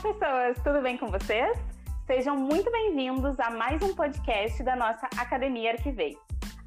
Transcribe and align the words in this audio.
pessoas, 0.00 0.56
tudo 0.62 0.80
bem 0.80 0.96
com 0.96 1.08
vocês? 1.08 1.58
Sejam 2.06 2.36
muito 2.36 2.70
bem-vindos 2.70 3.38
a 3.40 3.50
mais 3.50 3.82
um 3.82 3.92
podcast 3.96 4.62
da 4.62 4.76
nossa 4.76 5.08
Academia 5.16 5.72
Arquivei. 5.72 6.16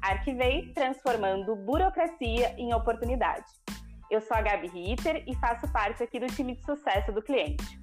Arquivei 0.02 0.70
transformando 0.74 1.56
burocracia 1.56 2.54
em 2.58 2.74
oportunidade. 2.74 3.46
Eu 4.10 4.20
sou 4.20 4.36
a 4.36 4.42
Gabi 4.42 4.68
Ritter 4.68 5.24
e 5.26 5.34
faço 5.36 5.66
parte 5.72 6.02
aqui 6.02 6.20
do 6.20 6.26
time 6.26 6.56
de 6.56 6.62
sucesso 6.62 7.10
do 7.10 7.22
cliente. 7.22 7.80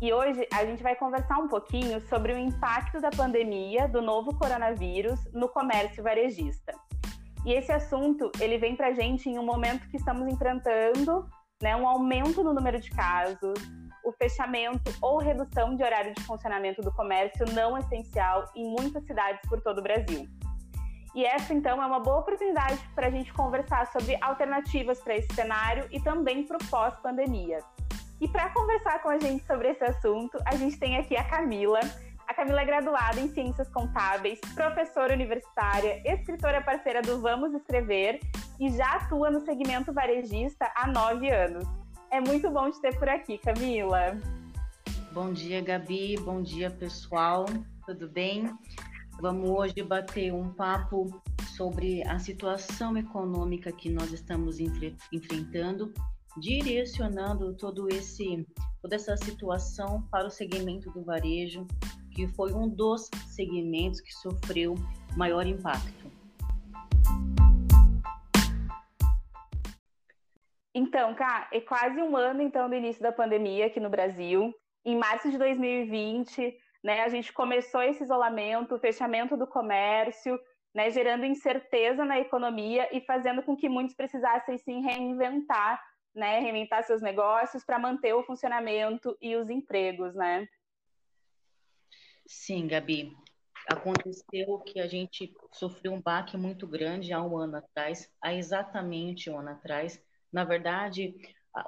E 0.00 0.12
hoje 0.12 0.46
a 0.52 0.64
gente 0.64 0.80
vai 0.80 0.94
conversar 0.94 1.38
um 1.38 1.48
pouquinho 1.48 2.00
sobre 2.02 2.32
o 2.32 2.38
impacto 2.38 3.00
da 3.00 3.10
pandemia 3.10 3.88
do 3.88 4.00
novo 4.00 4.38
coronavírus 4.38 5.18
no 5.32 5.48
comércio 5.48 6.04
varejista. 6.04 6.72
E 7.44 7.52
esse 7.52 7.72
assunto, 7.72 8.30
ele 8.40 8.58
vem 8.58 8.76
para 8.76 8.88
a 8.88 8.94
gente 8.94 9.28
em 9.28 9.40
um 9.40 9.44
momento 9.44 9.88
que 9.88 9.96
estamos 9.96 10.32
enfrentando 10.32 11.28
né, 11.60 11.74
um 11.74 11.88
aumento 11.88 12.44
no 12.44 12.54
número 12.54 12.80
de 12.80 12.90
casos, 12.90 13.58
o 14.04 14.12
fechamento 14.12 14.92
ou 15.00 15.18
redução 15.18 15.74
de 15.74 15.82
horário 15.82 16.14
de 16.14 16.22
funcionamento 16.22 16.82
do 16.82 16.92
comércio 16.92 17.44
não 17.52 17.76
essencial 17.78 18.44
em 18.54 18.68
muitas 18.68 19.04
cidades 19.04 19.40
por 19.48 19.60
todo 19.60 19.78
o 19.78 19.82
Brasil. 19.82 20.28
E 21.14 21.24
essa, 21.24 21.54
então, 21.54 21.80
é 21.80 21.86
uma 21.86 22.00
boa 22.00 22.18
oportunidade 22.18 22.78
para 22.94 23.06
a 23.06 23.10
gente 23.10 23.32
conversar 23.32 23.86
sobre 23.92 24.18
alternativas 24.20 25.00
para 25.00 25.16
esse 25.16 25.32
cenário 25.32 25.86
e 25.92 26.00
também 26.00 26.44
para 26.44 26.56
o 26.56 26.66
pós-pandemia. 26.68 27.60
E 28.20 28.26
para 28.26 28.50
conversar 28.50 29.00
com 29.00 29.10
a 29.10 29.18
gente 29.18 29.44
sobre 29.46 29.68
esse 29.68 29.84
assunto, 29.84 30.38
a 30.44 30.56
gente 30.56 30.76
tem 30.76 30.96
aqui 30.96 31.16
a 31.16 31.22
Camila. 31.22 31.78
A 32.26 32.34
Camila 32.34 32.62
é 32.62 32.64
graduada 32.64 33.20
em 33.20 33.28
Ciências 33.28 33.68
Contábeis, 33.68 34.40
professora 34.54 35.12
universitária, 35.12 36.02
escritora 36.04 36.62
parceira 36.62 37.00
do 37.00 37.20
Vamos 37.20 37.54
Escrever 37.54 38.18
e 38.58 38.70
já 38.70 38.94
atua 38.94 39.30
no 39.30 39.40
segmento 39.40 39.92
varejista 39.92 40.68
há 40.74 40.86
nove 40.88 41.30
anos. 41.30 41.83
É 42.14 42.20
muito 42.20 42.48
bom 42.48 42.70
te 42.70 42.80
ter 42.80 42.96
por 42.96 43.08
aqui, 43.08 43.38
Camila. 43.38 44.16
Bom 45.12 45.32
dia, 45.32 45.60
Gabi. 45.60 46.14
Bom 46.18 46.42
dia, 46.42 46.70
pessoal. 46.70 47.44
Tudo 47.84 48.08
bem? 48.08 48.56
Vamos 49.20 49.50
hoje 49.50 49.82
bater 49.82 50.32
um 50.32 50.48
papo 50.54 51.20
sobre 51.56 52.06
a 52.06 52.20
situação 52.20 52.96
econômica 52.96 53.72
que 53.72 53.90
nós 53.90 54.12
estamos 54.12 54.60
enfrentando, 54.60 55.92
direcionando 56.38 57.52
todo 57.56 57.88
esse 57.88 58.46
toda 58.80 58.94
essa 58.94 59.16
situação 59.16 60.02
para 60.08 60.28
o 60.28 60.30
segmento 60.30 60.92
do 60.92 61.02
varejo, 61.02 61.66
que 62.12 62.28
foi 62.28 62.54
um 62.54 62.68
dos 62.68 63.10
segmentos 63.26 64.00
que 64.00 64.12
sofreu 64.12 64.76
maior 65.16 65.44
impacto. 65.44 66.08
Então, 70.74 71.14
Cá, 71.14 71.48
é 71.52 71.60
quase 71.60 72.02
um 72.02 72.16
ano 72.16 72.42
então 72.42 72.68
do 72.68 72.74
início 72.74 73.00
da 73.00 73.12
pandemia 73.12 73.66
aqui 73.66 73.78
no 73.78 73.88
Brasil. 73.88 74.52
Em 74.84 74.98
março 74.98 75.30
de 75.30 75.38
2020, 75.38 76.58
né, 76.82 77.02
a 77.02 77.08
gente 77.08 77.32
começou 77.32 77.80
esse 77.80 78.02
isolamento, 78.02 78.74
o 78.74 78.80
fechamento 78.80 79.36
do 79.36 79.46
comércio, 79.46 80.38
né, 80.74 80.90
gerando 80.90 81.24
incerteza 81.24 82.04
na 82.04 82.18
economia 82.18 82.88
e 82.94 83.00
fazendo 83.00 83.42
com 83.44 83.56
que 83.56 83.68
muitos 83.68 83.94
precisassem 83.94 84.58
se 84.58 84.72
reinventar, 84.80 85.80
né, 86.12 86.40
reinventar 86.40 86.82
seus 86.82 87.00
negócios 87.00 87.64
para 87.64 87.78
manter 87.78 88.12
o 88.12 88.24
funcionamento 88.24 89.16
e 89.22 89.36
os 89.36 89.48
empregos, 89.48 90.14
né? 90.14 90.46
Sim, 92.26 92.66
Gabi. 92.66 93.16
Aconteceu 93.68 94.58
que 94.58 94.80
a 94.80 94.86
gente 94.86 95.32
sofreu 95.52 95.92
um 95.92 96.02
baque 96.02 96.36
muito 96.36 96.66
grande 96.66 97.12
há 97.12 97.22
um 97.22 97.38
ano 97.38 97.56
atrás, 97.56 98.12
há 98.20 98.34
exatamente 98.34 99.30
um 99.30 99.38
ano 99.38 99.50
atrás, 99.50 100.02
na 100.34 100.42
verdade, 100.42 101.14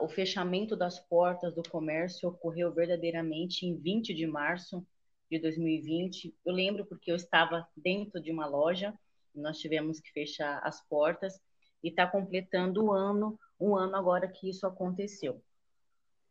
o 0.01 0.09
fechamento 0.09 0.75
das 0.75 0.99
portas 0.99 1.55
do 1.55 1.63
comércio 1.63 2.29
ocorreu 2.29 2.75
verdadeiramente 2.75 3.65
em 3.65 3.77
20 3.77 4.13
de 4.13 4.27
março 4.27 4.85
de 5.31 5.39
2020. 5.39 6.35
Eu 6.45 6.53
lembro 6.53 6.85
porque 6.85 7.13
eu 7.13 7.15
estava 7.15 7.65
dentro 7.77 8.21
de 8.21 8.33
uma 8.33 8.45
loja, 8.45 8.93
nós 9.33 9.61
tivemos 9.61 10.01
que 10.01 10.11
fechar 10.11 10.59
as 10.65 10.85
portas 10.89 11.41
e 11.81 11.91
está 11.91 12.09
completando 12.09 12.87
o 12.87 12.93
ano, 12.93 13.39
um 13.61 13.77
ano 13.77 13.95
agora 13.95 14.27
que 14.27 14.51
isso 14.51 14.67
aconteceu. 14.67 15.41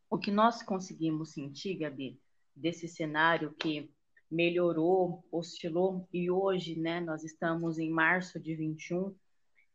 O 0.10 0.18
que 0.18 0.30
nós 0.30 0.62
conseguimos 0.62 1.32
sentir, 1.32 1.76
Gabi, 1.76 2.20
desse 2.54 2.86
cenário 2.86 3.54
que 3.54 3.90
melhorou, 4.30 5.24
oscilou 5.32 6.06
e 6.12 6.30
hoje, 6.30 6.78
né, 6.78 7.00
nós 7.00 7.24
estamos 7.24 7.80
em 7.80 7.90
março 7.90 8.42
de 8.42 8.54
21, 8.58 9.16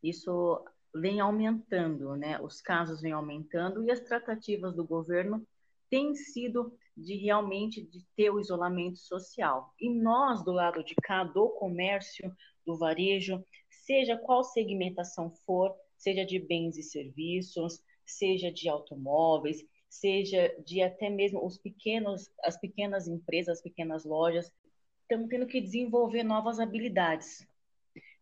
isso 0.03 0.63
vem 0.95 1.21
aumentando, 1.21 2.17
né? 2.17 2.41
Os 2.41 2.61
casos 2.61 3.01
vêm 3.01 3.12
aumentando 3.12 3.84
e 3.84 3.91
as 3.91 4.01
tratativas 4.01 4.75
do 4.75 4.84
governo 4.84 5.47
têm 5.89 6.15
sido 6.15 6.77
de 6.97 7.17
realmente 7.17 7.83
de 7.83 8.05
ter 8.17 8.31
o 8.31 8.41
isolamento 8.41 8.99
social. 8.99 9.73
E 9.81 9.89
nós 9.91 10.45
do 10.45 10.53
lado 10.53 10.84
de 10.84 10.95
cá 10.97 11.25
do 11.25 11.49
comércio, 11.51 12.34
do 12.67 12.77
varejo, 12.77 13.45
seja 13.69 14.17
qual 14.17 14.45
segmentação 14.45 15.31
for, 15.45 15.75
seja 15.97 16.25
de 16.25 16.39
bens 16.39 16.77
e 16.77 16.83
serviços, 16.83 17.83
seja 18.05 18.51
de 18.53 18.69
automóveis, 18.69 19.65
seja 19.89 20.55
de 20.65 20.83
até 20.83 21.11
mesmo 21.11 21.45
os 21.45 21.59
pequenos, 21.59 22.31
as 22.45 22.59
pequenas 22.59 23.09
empresas, 23.09 23.59
as 23.59 23.62
pequenas 23.62 24.05
lojas, 24.05 24.53
estamos 25.03 25.28
tendo 25.28 25.47
que 25.47 25.61
desenvolver 25.61 26.22
novas 26.22 26.61
habilidades, 26.61 27.47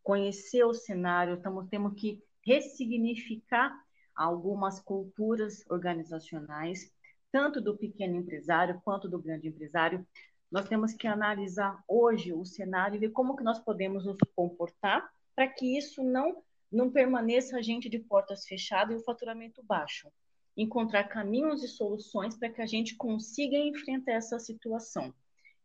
conhecer 0.02 0.64
o 0.64 0.72
cenário, 0.72 1.34
estamos 1.34 1.68
tendo 1.68 1.94
que 1.94 2.22
ressignificar 2.48 3.78
algumas 4.16 4.80
culturas 4.80 5.62
organizacionais, 5.68 6.90
tanto 7.30 7.60
do 7.60 7.76
pequeno 7.76 8.16
empresário 8.16 8.80
quanto 8.82 9.06
do 9.06 9.18
grande 9.18 9.48
empresário. 9.48 10.06
Nós 10.50 10.66
temos 10.66 10.94
que 10.94 11.06
analisar 11.06 11.78
hoje 11.86 12.32
o 12.32 12.46
cenário 12.46 12.96
e 12.96 13.00
ver 13.00 13.10
como 13.10 13.36
que 13.36 13.44
nós 13.44 13.58
podemos 13.58 14.06
nos 14.06 14.16
comportar 14.34 15.06
para 15.36 15.46
que 15.46 15.76
isso 15.76 16.02
não 16.02 16.42
não 16.70 16.90
permaneça 16.90 17.56
a 17.56 17.62
gente 17.62 17.88
de 17.88 17.98
portas 17.98 18.44
fechadas 18.44 18.94
e 18.94 19.00
o 19.00 19.04
faturamento 19.04 19.62
baixo. 19.62 20.12
Encontrar 20.54 21.04
caminhos 21.04 21.64
e 21.64 21.68
soluções 21.68 22.36
para 22.36 22.50
que 22.50 22.60
a 22.60 22.66
gente 22.66 22.94
consiga 22.94 23.56
enfrentar 23.56 24.12
essa 24.12 24.38
situação. 24.38 25.14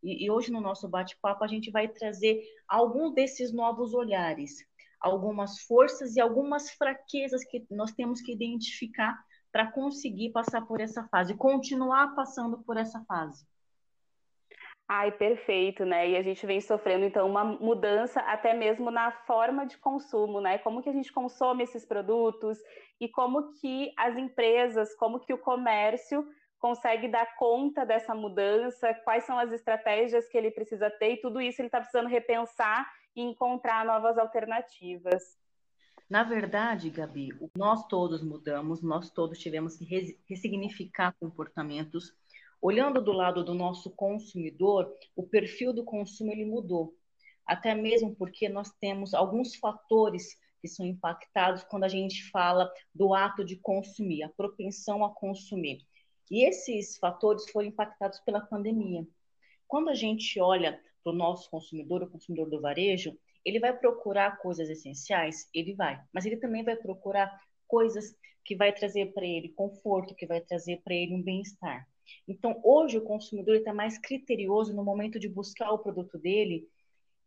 E, 0.02 0.24
e 0.24 0.32
hoje 0.32 0.50
no 0.50 0.62
nosso 0.62 0.88
bate-papo 0.88 1.44
a 1.44 1.48
gente 1.48 1.70
vai 1.72 1.90
trazer 1.90 2.42
alguns 2.70 3.14
desses 3.14 3.52
novos 3.52 3.94
olhares 3.94 4.66
algumas 5.04 5.60
forças 5.62 6.16
e 6.16 6.22
algumas 6.22 6.72
fraquezas 6.72 7.44
que 7.44 7.66
nós 7.70 7.92
temos 7.92 8.22
que 8.22 8.32
identificar 8.32 9.16
para 9.52 9.72
conseguir 9.72 10.32
passar 10.32 10.66
por 10.66 10.82
essa 10.82 11.04
fase, 11.10 11.36
continuar 11.36 12.16
passando 12.16 12.64
por 12.64 12.78
essa 12.78 13.04
fase. 13.06 13.46
Ai, 14.88 15.12
perfeito, 15.12 15.86
né? 15.86 16.10
E 16.10 16.18
a 16.18 16.24
gente 16.24 16.46
vem 16.46 16.60
sofrendo 16.60 17.06
então 17.06 17.28
uma 17.28 17.44
mudança 17.44 18.20
até 18.22 18.54
mesmo 18.54 18.92
na 18.92 19.12
forma 19.12 19.66
de 19.66 19.78
consumo, 19.78 20.42
né? 20.42 20.58
Como 20.58 20.82
que 20.82 20.90
a 20.90 20.94
gente 20.94 21.12
consome 21.12 21.64
esses 21.64 21.86
produtos 21.86 22.58
e 23.00 23.08
como 23.08 23.54
que 23.54 23.94
as 23.98 24.18
empresas, 24.18 24.96
como 24.96 25.20
que 25.20 25.34
o 25.34 25.38
comércio 25.38 26.28
consegue 26.64 27.10
dar 27.10 27.36
conta 27.36 27.86
dessa 27.86 28.16
mudança, 28.16 28.94
quais 29.04 29.26
são 29.26 29.38
as 29.38 29.52
estratégias 29.52 30.30
que 30.30 30.38
ele 30.38 30.50
precisa 30.50 30.90
ter 30.90 31.16
e 31.16 31.22
tudo 31.22 31.42
isso 31.42 31.60
ele 31.60 31.68
está 31.68 31.82
precisando 31.82 32.08
repensar 32.08 32.90
e 33.14 33.22
encontrar 33.22 33.86
novas 33.86 34.18
alternativas. 34.18 35.38
Na 36.10 36.24
verdade, 36.24 36.90
Gabi, 36.90 37.38
nós 37.54 37.86
todos 37.88 38.24
mudamos, 38.24 38.82
nós 38.82 39.10
todos 39.10 39.40
tivemos 39.40 39.76
que 39.76 40.16
ressignificar 40.26 41.14
comportamentos. 41.20 42.14
Olhando 42.62 43.02
do 43.02 43.12
lado 43.12 43.44
do 43.44 43.54
nosso 43.54 43.90
consumidor, 43.92 44.90
o 45.18 45.24
perfil 45.28 45.74
do 45.74 45.84
consumo 45.84 46.32
ele 46.32 46.46
mudou. 46.46 46.96
Até 47.46 47.76
mesmo 47.76 48.16
porque 48.16 48.48
nós 48.48 48.72
temos 48.80 49.14
alguns 49.14 49.54
fatores 49.54 50.40
que 50.62 50.70
são 50.70 50.86
impactados 50.86 51.62
quando 51.66 51.84
a 51.84 51.90
gente 51.90 52.32
fala 52.32 52.72
do 52.96 53.14
ato 53.14 53.44
de 53.44 53.58
consumir, 53.58 54.24
a 54.24 54.30
propensão 54.30 55.04
a 55.04 55.14
consumir. 55.14 55.86
E 56.34 56.46
esses 56.46 56.98
fatores 56.98 57.48
foram 57.52 57.68
impactados 57.68 58.20
pela 58.22 58.42
pandemia. 58.42 59.08
Quando 59.68 59.92
a 59.92 59.94
gente 59.94 60.40
olha 60.40 60.82
para 61.04 61.14
o 61.14 61.16
nosso 61.16 61.48
consumidor, 61.48 62.02
o 62.02 62.10
consumidor 62.10 62.50
do 62.50 62.60
varejo, 62.60 63.16
ele 63.46 63.60
vai 63.60 63.72
procurar 63.78 64.40
coisas 64.40 64.68
essenciais? 64.68 65.48
Ele 65.54 65.76
vai, 65.76 66.04
mas 66.12 66.26
ele 66.26 66.38
também 66.38 66.64
vai 66.64 66.76
procurar 66.76 67.40
coisas 67.68 68.18
que 68.44 68.56
vai 68.56 68.74
trazer 68.74 69.14
para 69.14 69.24
ele 69.24 69.50
conforto, 69.50 70.16
que 70.16 70.26
vai 70.26 70.42
trazer 70.42 70.82
para 70.84 70.96
ele 70.96 71.14
um 71.14 71.22
bem-estar. 71.22 71.88
Então, 72.28 72.60
hoje 72.64 72.98
o 72.98 73.04
consumidor 73.04 73.58
está 73.58 73.72
mais 73.72 74.00
criterioso 74.00 74.76
no 74.76 74.84
momento 74.84 75.20
de 75.20 75.30
buscar 75.30 75.70
o 75.70 75.78
produto 75.78 76.18
dele 76.18 76.68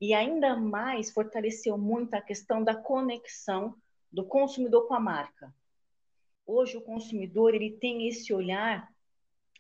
e 0.01 0.15
ainda 0.15 0.57
mais 0.57 1.13
fortaleceu 1.13 1.79
muito 1.79 2.13
a 2.15 2.21
questão 2.21 2.65
da 2.65 2.75
conexão 2.75 3.77
do 4.11 4.25
consumidor 4.25 4.89
com 4.89 4.95
a 4.95 5.01
marca. 5.01 5.55
Hoje 6.45 6.77
o 6.77 6.83
consumidor 6.83 7.55
ele 7.55 7.71
tem 7.71 8.09
esse 8.09 8.35
olhar 8.35 8.96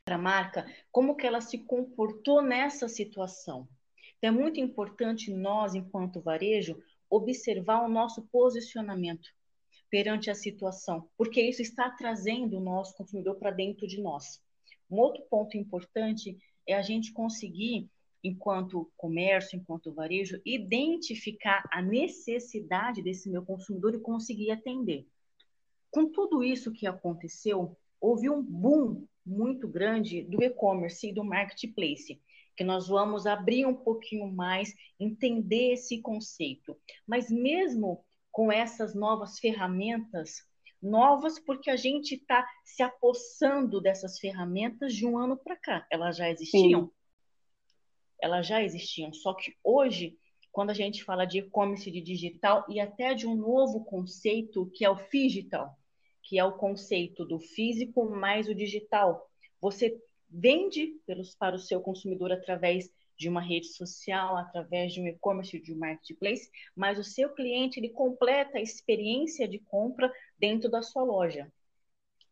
para 0.07 0.15
a 0.15 0.19
marca, 0.19 0.65
como 0.93 1.17
que 1.17 1.27
ela 1.27 1.41
se 1.41 1.59
comportou 1.59 2.41
nessa 2.41 2.87
situação. 2.87 3.69
Então, 4.17 4.31
é 4.31 4.31
muito 4.31 4.61
importante 4.61 5.35
nós, 5.35 5.75
enquanto 5.75 6.21
varejo, 6.21 6.81
observar 7.11 7.85
o 7.85 7.89
nosso 7.89 8.23
posicionamento 8.29 9.29
perante 9.91 10.31
a 10.31 10.35
situação, 10.35 11.09
porque 11.17 11.43
isso 11.43 11.61
está 11.61 11.91
trazendo 11.91 12.57
o 12.57 12.61
nosso 12.61 12.95
consumidor 12.95 13.35
para 13.35 13.51
dentro 13.51 13.85
de 13.85 14.01
nós. 14.01 14.41
Um 14.89 14.97
outro 14.99 15.25
ponto 15.29 15.57
importante 15.57 16.39
é 16.65 16.75
a 16.75 16.83
gente 16.83 17.13
conseguir, 17.13 17.91
enquanto 18.23 18.89
comércio, 18.97 19.59
enquanto 19.59 19.93
varejo, 19.93 20.41
identificar 20.45 21.65
a 21.73 21.83
necessidade 21.83 23.03
desse 23.03 23.29
meu 23.29 23.45
consumidor 23.45 23.97
e 23.97 24.01
conseguir 24.01 24.53
atender. 24.53 25.05
Com 25.91 26.09
tudo 26.13 26.45
isso 26.45 26.73
que 26.73 26.87
aconteceu, 26.87 27.77
houve 28.01 28.31
um 28.31 28.41
boom 28.41 29.05
muito 29.27 29.67
grande 29.67 30.23
do 30.23 30.43
e-commerce 30.43 31.09
e 31.09 31.13
do 31.13 31.25
marketplace, 31.25 32.21
que 32.57 32.65
nós 32.65 32.89
vamos 32.89 33.27
abrir 33.27 33.67
um 33.67 33.75
pouquinho 33.75 34.31
mais, 34.31 34.73
entender 34.99 35.73
esse 35.73 36.01
conceito. 36.01 36.77
Mas 37.07 37.31
mesmo 37.31 38.05
com 38.31 38.53
essas 38.53 38.95
novas 38.95 39.39
ferramentas, 39.39 40.47
novas 40.81 41.39
porque 41.39 41.71
a 41.71 41.77
gente 41.77 42.15
está 42.15 42.47
se 42.65 42.83
apossando 42.83 43.81
dessas 43.81 44.19
ferramentas 44.19 44.95
de 44.95 45.07
um 45.07 45.19
ano 45.19 45.37
para 45.37 45.57
cá. 45.57 45.87
Elas 45.91 46.17
já 46.17 46.31
existiam. 46.31 46.87
Sim. 46.87 46.91
Elas 48.23 48.47
já 48.47 48.63
existiam. 48.63 49.13
Só 49.13 49.35
que 49.35 49.55
hoje, 49.63 50.17
quando 50.53 50.71
a 50.71 50.75
gente 50.75 51.05
fala 51.05 51.27
de 51.27 51.39
e-commerce 51.39 51.91
de 51.91 52.01
digital 52.01 52.65
e 52.69 52.81
até 52.81 53.15
de 53.15 53.27
um 53.27 53.35
novo 53.35 53.85
conceito 53.85 54.71
que 54.75 54.85
é 54.85 54.91
o 54.91 54.97
digital, 55.11 55.77
que 56.27 56.41
é 56.41 56.45
o 56.45 56.53
conceito 56.53 57.25
do 57.25 57.39
físico 57.39 58.11
mais 58.11 58.49
o 58.49 58.55
digital. 58.55 59.31
Você 59.61 59.97
vende 60.29 61.01
pelos, 61.07 61.37
para 61.37 61.55
o 61.55 61.59
seu 61.59 61.81
consumidor 61.81 62.33
através 62.33 62.91
de 63.17 63.29
uma 63.29 63.41
rede 63.41 63.69
social, 63.69 64.37
através 64.37 64.93
de 64.93 65.01
um 65.01 65.07
e-commerce, 65.07 65.59
de 65.61 65.73
um 65.73 65.79
marketplace, 65.79 66.51
mas 66.75 66.99
o 66.99 67.05
seu 67.05 67.31
cliente 67.31 67.79
ele 67.79 67.91
completa 67.91 68.59
a 68.59 68.61
experiência 68.61 69.47
de 69.47 69.61
compra 69.61 70.13
dentro 70.37 70.69
da 70.69 70.83
sua 70.83 71.05
loja. 71.05 71.51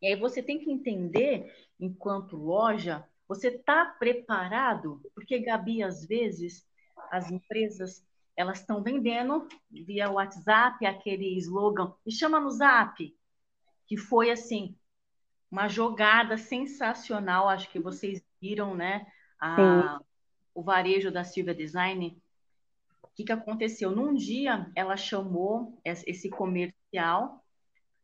E 0.01 0.07
aí 0.07 0.15
você 0.15 0.43
tem 0.43 0.59
que 0.59 0.69
entender, 0.69 1.51
enquanto 1.79 2.35
loja, 2.35 3.07
você 3.27 3.47
está 3.47 3.85
preparado? 3.85 5.01
Porque, 5.15 5.39
Gabi, 5.39 5.81
às 5.81 6.05
vezes, 6.05 6.67
as 7.09 7.31
empresas 7.31 8.05
elas 8.35 8.59
estão 8.59 8.83
vendendo 8.83 9.47
via 9.71 10.11
WhatsApp, 10.11 10.85
aquele 10.85 11.37
slogan, 11.37 11.93
me 12.05 12.11
chama 12.11 12.37
no 12.37 12.49
Zap, 12.51 12.99
que 13.87 13.97
foi 13.97 14.31
assim, 14.31 14.75
uma 15.49 15.67
jogada 15.67 16.37
sensacional, 16.37 17.47
acho 17.47 17.69
que 17.71 17.79
vocês 17.79 18.21
viram, 18.41 18.75
né? 18.75 19.05
A, 19.39 19.99
o 20.53 20.63
varejo 20.63 21.11
da 21.11 21.23
Silvia 21.23 21.53
Design. 21.53 22.21
O 23.03 23.07
que, 23.15 23.23
que 23.23 23.31
aconteceu? 23.31 23.91
Num 23.91 24.13
dia, 24.13 24.69
ela 24.75 24.97
chamou 24.97 25.79
esse 25.83 26.29
comercial 26.29 27.43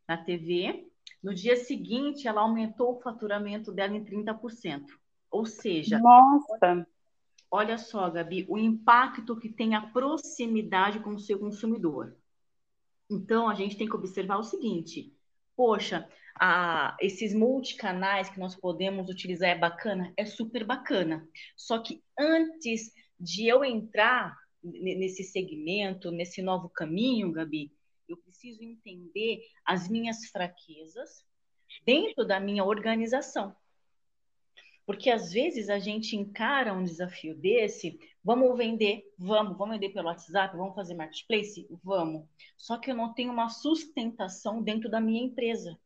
na 0.07 0.17
TV. 0.17 0.87
No 1.21 1.33
dia 1.33 1.55
seguinte, 1.55 2.27
ela 2.27 2.41
aumentou 2.41 2.95
o 2.95 3.01
faturamento 3.01 3.71
dela 3.71 3.95
em 3.95 4.03
30%. 4.03 4.85
Ou 5.29 5.45
seja, 5.45 5.99
Nossa. 5.99 6.87
olha 7.49 7.77
só, 7.77 8.09
Gabi, 8.09 8.45
o 8.49 8.57
impacto 8.57 9.37
que 9.37 9.49
tem 9.49 9.75
a 9.75 9.81
proximidade 9.81 10.99
com 10.99 11.11
o 11.11 11.19
seu 11.19 11.39
consumidor. 11.39 12.15
Então, 13.09 13.49
a 13.49 13.53
gente 13.53 13.77
tem 13.77 13.87
que 13.87 13.95
observar 13.95 14.37
o 14.37 14.43
seguinte: 14.43 15.13
poxa, 15.61 16.09
a, 16.39 16.97
esses 16.99 17.35
multicanais 17.35 18.31
que 18.31 18.39
nós 18.39 18.55
podemos 18.55 19.09
utilizar 19.09 19.51
é 19.51 19.55
bacana? 19.55 20.11
É 20.17 20.25
super 20.25 20.65
bacana. 20.65 21.23
Só 21.55 21.77
que 21.77 22.03
antes 22.17 22.91
de 23.19 23.45
eu 23.45 23.63
entrar 23.63 24.35
nesse 24.63 25.23
segmento, 25.23 26.09
nesse 26.09 26.41
novo 26.41 26.67
caminho, 26.67 27.31
Gabi, 27.31 27.71
eu 28.09 28.17
preciso 28.17 28.63
entender 28.63 29.41
as 29.63 29.87
minhas 29.87 30.25
fraquezas 30.31 31.23
dentro 31.85 32.25
da 32.25 32.39
minha 32.39 32.63
organização. 32.65 33.55
Porque 34.91 35.09
às 35.09 35.31
vezes 35.31 35.69
a 35.69 35.79
gente 35.79 36.17
encara 36.17 36.73
um 36.73 36.83
desafio 36.83 37.33
desse, 37.33 37.97
vamos 38.21 38.57
vender, 38.57 39.01
vamos, 39.17 39.57
vamos 39.57 39.75
vender 39.75 39.93
pelo 39.93 40.09
WhatsApp, 40.09 40.57
vamos 40.57 40.75
fazer 40.75 40.95
marketplace, 40.95 41.65
vamos. 41.81 42.27
Só 42.57 42.77
que 42.77 42.91
eu 42.91 42.95
não 42.95 43.13
tenho 43.13 43.31
uma 43.31 43.47
sustentação 43.47 44.61
dentro 44.61 44.89
da 44.89 44.99
minha 44.99 45.23
empresa. 45.23 45.79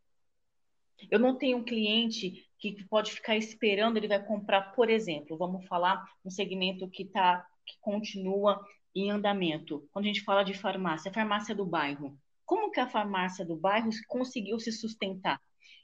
Eu 1.12 1.20
não 1.20 1.38
tenho 1.38 1.60
um 1.60 1.64
cliente 1.64 2.50
que 2.58 2.84
pode 2.86 3.12
ficar 3.12 3.38
esperando, 3.38 3.98
ele 3.98 4.08
vai 4.08 4.26
comprar, 4.26 4.74
por 4.74 4.90
exemplo, 4.90 5.38
vamos 5.38 5.68
falar 5.68 6.04
um 6.26 6.32
segmento 6.32 6.90
que 6.90 7.06
tá, 7.06 7.46
que 7.64 7.76
continua 7.82 8.60
em 8.96 9.12
andamento. 9.12 9.88
Quando 9.92 10.06
a 10.06 10.08
gente 10.08 10.24
fala 10.24 10.42
de 10.42 10.56
farmácia, 10.56 11.14
farmácia 11.14 11.54
do 11.54 11.64
bairro. 11.64 12.18
Como 12.44 12.72
que 12.72 12.80
a 12.80 12.90
farmácia 12.90 13.46
do 13.46 13.56
bairro 13.56 13.92
conseguiu 14.08 14.60
se 14.60 14.72
sustentar? 14.72 15.40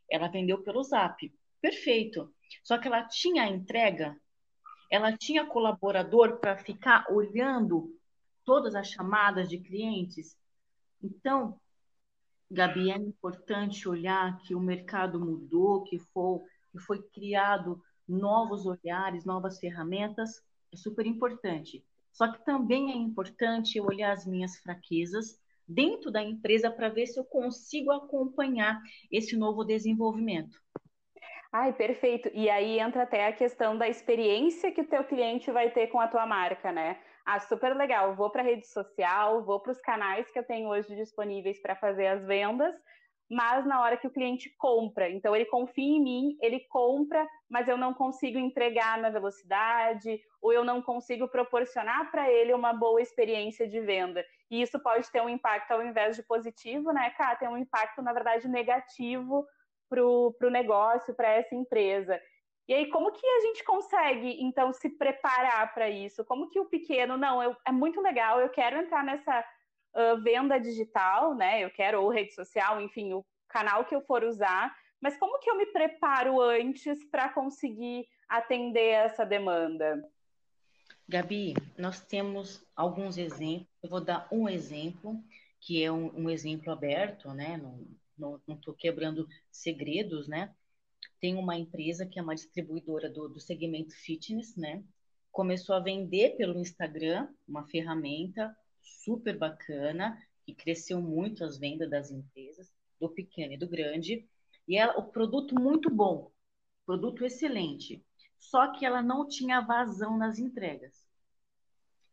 Ela 0.10 0.28
vendeu 0.28 0.64
pelo 0.64 0.82
Zap. 0.82 1.32
Perfeito. 1.62 2.34
Só 2.64 2.78
que 2.78 2.88
ela 2.88 3.08
tinha 3.08 3.48
entrega, 3.48 4.20
ela 4.90 5.16
tinha 5.16 5.46
colaborador 5.46 6.38
para 6.40 6.58
ficar 6.58 7.06
olhando 7.10 7.98
todas 8.44 8.76
as 8.76 8.90
chamadas 8.90 9.48
de 9.48 9.58
clientes. 9.60 10.36
Então, 11.02 11.60
Gabi, 12.50 12.92
é 12.92 12.98
importante 12.98 13.88
olhar 13.88 14.38
que 14.42 14.54
o 14.54 14.60
mercado 14.60 15.20
mudou, 15.20 15.84
que 15.84 15.98
foi, 15.98 16.42
que 16.72 16.80
foi 16.80 17.02
criado 17.02 17.82
novos 18.08 18.66
olhares, 18.66 19.24
novas 19.24 19.60
ferramentas, 19.60 20.44
é 20.72 20.76
super 20.76 21.06
importante. 21.06 21.84
Só 22.12 22.30
que 22.30 22.44
também 22.44 22.92
é 22.92 22.96
importante 22.96 23.78
eu 23.78 23.86
olhar 23.86 24.12
as 24.12 24.26
minhas 24.26 24.58
fraquezas 24.58 25.40
dentro 25.66 26.12
da 26.12 26.22
empresa 26.22 26.70
para 26.70 26.90
ver 26.90 27.08
se 27.08 27.18
eu 27.18 27.24
consigo 27.24 27.92
acompanhar 27.92 28.82
esse 29.10 29.38
novo 29.38 29.64
desenvolvimento. 29.64 30.62
Ai, 31.54 31.74
perfeito. 31.74 32.30
E 32.34 32.50
aí 32.50 32.80
entra 32.80 33.04
até 33.04 33.28
a 33.28 33.34
questão 33.34 33.78
da 33.78 33.88
experiência 33.88 34.72
que 34.72 34.82
o 34.82 34.88
teu 34.88 35.04
cliente 35.04 35.52
vai 35.52 35.70
ter 35.70 35.88
com 35.88 36.00
a 36.00 36.08
tua 36.08 36.26
marca, 36.26 36.72
né? 36.72 37.00
Ah, 37.26 37.40
super 37.40 37.76
legal. 37.76 38.16
Vou 38.16 38.30
para 38.30 38.42
a 38.42 38.46
rede 38.46 38.66
social, 38.68 39.44
vou 39.44 39.60
para 39.60 39.72
os 39.72 39.82
canais 39.82 40.32
que 40.32 40.40
eu 40.40 40.46
tenho 40.46 40.70
hoje 40.70 40.96
disponíveis 40.96 41.62
para 41.62 41.76
fazer 41.76 42.08
as 42.08 42.26
vendas, 42.26 42.74
mas 43.30 43.66
na 43.66 43.82
hora 43.82 43.98
que 43.98 44.08
o 44.08 44.12
cliente 44.12 44.50
compra, 44.58 45.10
então 45.10 45.34
ele 45.36 45.46
confia 45.46 45.86
em 45.98 46.02
mim, 46.02 46.38
ele 46.42 46.62
compra, 46.70 47.26
mas 47.50 47.68
eu 47.68 47.78
não 47.78 47.94
consigo 47.94 48.38
entregar 48.38 48.98
na 48.98 49.10
velocidade, 49.10 50.20
ou 50.42 50.52
eu 50.52 50.64
não 50.66 50.82
consigo 50.82 51.28
proporcionar 51.30 52.12
para 52.12 52.30
ele 52.30 52.54
uma 52.54 52.74
boa 52.74 53.02
experiência 53.02 53.68
de 53.68 53.80
venda. 53.80 54.26
E 54.50 54.62
isso 54.62 54.82
pode 54.82 55.10
ter 55.12 55.22
um 55.22 55.30
impacto, 55.30 55.72
ao 55.72 55.84
invés 55.84 56.16
de 56.18 56.24
positivo, 56.24 56.92
né, 56.92 57.10
Cá, 57.12 57.36
tem 57.36 57.48
um 57.48 57.58
impacto, 57.58 58.02
na 58.02 58.12
verdade, 58.12 58.48
negativo 58.50 59.46
para 59.92 60.48
o 60.48 60.50
negócio, 60.50 61.14
para 61.14 61.30
essa 61.30 61.54
empresa. 61.54 62.20
E 62.68 62.74
aí, 62.74 62.90
como 62.90 63.12
que 63.12 63.28
a 63.28 63.40
gente 63.42 63.64
consegue, 63.66 64.42
então, 64.42 64.72
se 64.72 64.90
preparar 64.90 65.74
para 65.74 65.90
isso? 65.90 66.24
Como 66.24 66.50
que 66.50 66.60
o 66.60 66.70
pequeno, 66.70 67.18
não, 67.18 67.44
eu, 67.44 67.54
é 67.68 67.72
muito 67.72 68.00
legal, 68.00 68.40
eu 68.40 68.48
quero 68.48 68.78
entrar 68.78 69.04
nessa 69.04 69.44
uh, 69.94 70.22
venda 70.22 70.58
digital, 70.58 71.36
né? 71.36 71.62
Eu 71.62 71.70
quero, 71.70 72.02
ou 72.02 72.10
rede 72.10 72.34
social, 72.34 72.80
enfim, 72.82 73.12
o 73.12 73.26
canal 73.50 73.84
que 73.84 73.94
eu 73.94 74.02
for 74.02 74.24
usar, 74.24 74.74
mas 75.02 75.18
como 75.18 75.40
que 75.40 75.50
eu 75.50 75.58
me 75.58 75.66
preparo 75.66 76.40
antes 76.40 77.04
para 77.10 77.28
conseguir 77.28 78.08
atender 78.30 78.92
essa 78.94 79.26
demanda? 79.26 80.02
Gabi, 81.10 81.54
nós 81.78 82.00
temos 82.00 82.66
alguns 82.74 83.18
exemplos. 83.18 83.68
Eu 83.84 83.90
vou 83.90 84.00
dar 84.00 84.30
um 84.32 84.48
exemplo, 84.48 85.22
que 85.60 85.84
é 85.84 85.92
um, 85.92 86.10
um 86.16 86.30
exemplo 86.30 86.72
aberto, 86.72 87.34
né? 87.34 87.60
Não 88.22 88.56
estou 88.56 88.74
quebrando 88.74 89.28
segredos, 89.52 90.28
né? 90.28 90.54
tem 91.22 91.36
uma 91.36 91.56
empresa 91.56 92.06
que 92.06 92.20
é 92.20 92.22
uma 92.22 92.36
distribuidora 92.36 93.08
do, 93.08 93.30
do 93.30 93.40
segmento 93.40 93.96
fitness, 93.96 94.56
né? 94.56 94.84
Começou 95.32 95.76
a 95.76 95.80
vender 95.80 96.36
pelo 96.36 96.60
Instagram 96.60 97.30
uma 97.48 97.64
ferramenta 97.68 98.56
super 98.82 99.38
bacana, 99.38 100.20
que 100.44 100.54
cresceu 100.54 101.00
muito 101.00 101.46
as 101.46 101.58
vendas 101.58 101.90
das 101.90 102.10
empresas, 102.10 102.74
do 103.00 103.08
pequeno 103.08 103.54
e 103.54 103.58
do 103.58 103.70
grande. 103.70 104.28
E 104.68 104.76
ela, 104.76 104.98
o 104.98 105.04
produto 105.04 105.54
muito 105.56 105.90
bom, 105.90 106.32
produto 106.86 107.24
excelente. 107.24 108.04
Só 108.40 108.72
que 108.72 108.84
ela 108.84 109.04
não 109.04 109.28
tinha 109.28 109.62
vazão 109.62 110.18
nas 110.18 110.40
entregas. 110.40 111.06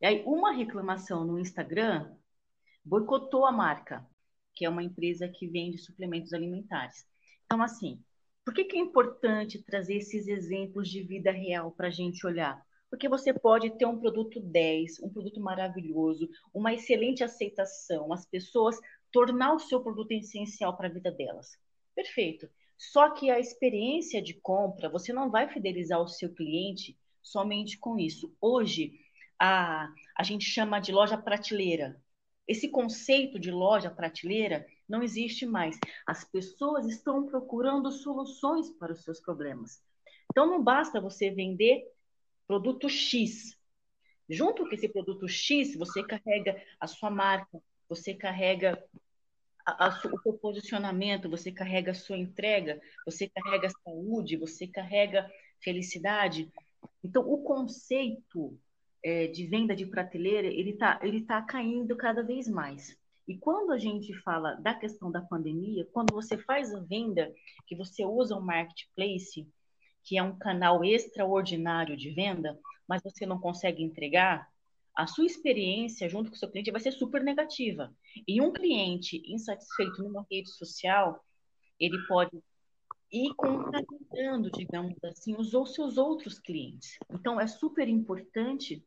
E 0.00 0.06
aí, 0.06 0.22
uma 0.26 0.52
reclamação 0.52 1.24
no 1.24 1.38
Instagram 1.38 2.14
boicotou 2.84 3.46
a 3.46 3.50
marca, 3.50 4.06
que 4.58 4.64
é 4.64 4.68
uma 4.68 4.82
empresa 4.82 5.28
que 5.28 5.46
vende 5.46 5.78
suplementos 5.78 6.32
alimentares. 6.32 7.06
Então, 7.46 7.62
assim, 7.62 8.02
por 8.44 8.52
que, 8.52 8.64
que 8.64 8.76
é 8.76 8.80
importante 8.80 9.62
trazer 9.62 9.98
esses 9.98 10.26
exemplos 10.26 10.88
de 10.88 11.00
vida 11.00 11.30
real 11.30 11.70
para 11.70 11.86
a 11.86 11.92
gente 11.92 12.26
olhar? 12.26 12.60
Porque 12.90 13.08
você 13.08 13.32
pode 13.32 13.70
ter 13.78 13.86
um 13.86 14.00
produto 14.00 14.40
10, 14.40 15.00
um 15.00 15.10
produto 15.10 15.40
maravilhoso, 15.40 16.28
uma 16.52 16.74
excelente 16.74 17.22
aceitação, 17.22 18.12
as 18.12 18.26
pessoas 18.26 18.76
tornar 19.12 19.54
o 19.54 19.60
seu 19.60 19.80
produto 19.80 20.10
essencial 20.10 20.76
para 20.76 20.88
a 20.88 20.92
vida 20.92 21.12
delas. 21.12 21.56
Perfeito. 21.94 22.48
Só 22.76 23.10
que 23.10 23.30
a 23.30 23.38
experiência 23.38 24.20
de 24.20 24.34
compra, 24.34 24.88
você 24.88 25.12
não 25.12 25.30
vai 25.30 25.48
fidelizar 25.48 26.00
o 26.00 26.08
seu 26.08 26.34
cliente 26.34 26.98
somente 27.22 27.78
com 27.78 27.96
isso. 27.96 28.34
Hoje, 28.40 28.98
a, 29.38 29.88
a 30.16 30.22
gente 30.24 30.44
chama 30.44 30.80
de 30.80 30.90
loja 30.90 31.16
prateleira. 31.16 32.02
Esse 32.48 32.68
conceito 32.68 33.38
de 33.38 33.50
loja 33.50 33.90
prateleira 33.90 34.66
não 34.88 35.02
existe 35.02 35.44
mais. 35.44 35.78
As 36.06 36.24
pessoas 36.24 36.86
estão 36.86 37.26
procurando 37.26 37.92
soluções 37.92 38.70
para 38.70 38.92
os 38.92 39.04
seus 39.04 39.20
problemas. 39.20 39.82
Então 40.30 40.46
não 40.46 40.62
basta 40.62 41.00
você 41.00 41.30
vender 41.30 41.86
produto 42.46 42.88
X. 42.88 43.54
Junto 44.28 44.66
com 44.66 44.74
esse 44.74 44.88
produto 44.88 45.28
X, 45.28 45.76
você 45.76 46.02
carrega 46.02 46.62
a 46.80 46.86
sua 46.86 47.10
marca, 47.10 47.62
você 47.88 48.14
carrega 48.14 48.82
a, 49.66 49.86
a, 49.86 49.88
o 49.88 50.22
seu 50.22 50.32
posicionamento, 50.34 51.28
você 51.28 51.52
carrega 51.52 51.90
a 51.90 51.94
sua 51.94 52.16
entrega, 52.16 52.80
você 53.04 53.28
carrega 53.28 53.68
saúde, 53.84 54.36
você 54.36 54.66
carrega 54.66 55.30
felicidade. 55.60 56.50
Então, 57.04 57.22
o 57.22 57.42
conceito 57.42 58.58
é, 59.04 59.26
de 59.26 59.46
venda 59.46 59.74
de 59.74 59.86
prateleira, 59.86 60.48
ele 60.48 60.70
está 60.70 60.98
ele 61.02 61.22
tá 61.22 61.42
caindo 61.42 61.96
cada 61.96 62.22
vez 62.22 62.48
mais. 62.48 62.96
E 63.26 63.36
quando 63.36 63.72
a 63.72 63.78
gente 63.78 64.14
fala 64.22 64.54
da 64.54 64.74
questão 64.74 65.10
da 65.10 65.20
pandemia, 65.20 65.86
quando 65.92 66.14
você 66.14 66.38
faz 66.38 66.74
a 66.74 66.80
venda, 66.80 67.32
que 67.66 67.76
você 67.76 68.04
usa 68.04 68.34
o 68.34 68.40
marketplace, 68.40 69.46
que 70.02 70.16
é 70.16 70.22
um 70.22 70.38
canal 70.38 70.82
extraordinário 70.82 71.96
de 71.96 72.10
venda, 72.10 72.58
mas 72.88 73.02
você 73.02 73.26
não 73.26 73.38
consegue 73.38 73.82
entregar, 73.82 74.48
a 74.96 75.06
sua 75.06 75.26
experiência 75.26 76.08
junto 76.08 76.30
com 76.30 76.36
o 76.36 76.38
seu 76.38 76.50
cliente 76.50 76.72
vai 76.72 76.80
ser 76.80 76.92
super 76.92 77.22
negativa. 77.22 77.94
E 78.26 78.40
um 78.40 78.52
cliente 78.52 79.22
insatisfeito 79.26 80.02
numa 80.02 80.26
rede 80.28 80.50
social, 80.50 81.22
ele 81.78 81.98
pode 82.08 82.42
ir 83.10 83.34
contaminando, 83.34 84.50
digamos 84.50 84.96
assim, 85.04 85.34
os 85.36 85.50
seus 85.74 85.96
outros 85.96 86.38
clientes. 86.38 86.98
Então, 87.10 87.40
é 87.40 87.46
super 87.46 87.88
importante 87.88 88.84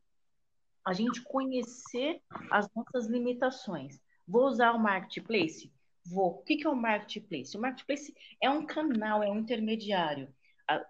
a 0.84 0.92
gente 0.92 1.22
conhecer 1.22 2.20
as 2.50 2.68
nossas 2.74 3.06
limitações. 3.06 4.00
Vou 4.26 4.46
usar 4.46 4.72
o 4.72 4.78
marketplace? 4.78 5.72
Vou. 6.04 6.38
O 6.38 6.42
que 6.42 6.66
é 6.66 6.68
o 6.68 6.74
marketplace? 6.74 7.56
O 7.56 7.60
marketplace 7.60 8.14
é 8.40 8.50
um 8.50 8.66
canal, 8.66 9.22
é 9.22 9.30
um 9.30 9.38
intermediário. 9.38 10.32
A 10.68 10.84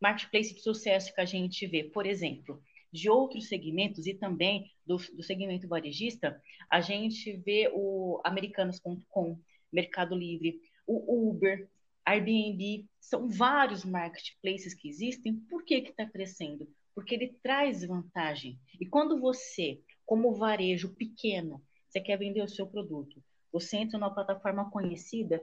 marketplace 0.00 0.54
de 0.54 0.60
sucesso 0.60 1.14
que 1.14 1.20
a 1.20 1.24
gente 1.24 1.66
vê, 1.66 1.84
por 1.84 2.06
exemplo, 2.06 2.62
de 2.92 3.08
outros 3.08 3.48
segmentos 3.48 4.06
e 4.06 4.14
também 4.14 4.70
do, 4.86 4.96
do 4.96 5.22
segmento 5.22 5.66
varejista, 5.66 6.40
a 6.70 6.80
gente 6.80 7.36
vê 7.38 7.70
o 7.72 8.20
Americanos.com, 8.24 9.40
Mercado 9.72 10.14
Livre, 10.14 10.60
o 10.86 11.30
Uber, 11.30 11.70
Airbnb, 12.04 12.86
são 13.00 13.28
vários 13.28 13.84
marketplaces 13.84 14.74
que 14.74 14.88
existem. 14.88 15.36
Por 15.48 15.64
que 15.64 15.74
está 15.74 16.06
crescendo? 16.06 16.68
Porque 16.94 17.14
ele 17.14 17.36
traz 17.42 17.84
vantagem. 17.84 18.58
E 18.80 18.86
quando 18.86 19.20
você, 19.20 19.80
como 20.04 20.34
varejo 20.34 20.94
pequeno, 20.94 21.62
você 21.88 22.00
quer 22.00 22.18
vender 22.18 22.42
o 22.42 22.48
seu 22.48 22.66
produto, 22.66 23.22
você 23.52 23.76
entra 23.76 23.98
numa 23.98 24.14
plataforma 24.14 24.70
conhecida 24.70 25.42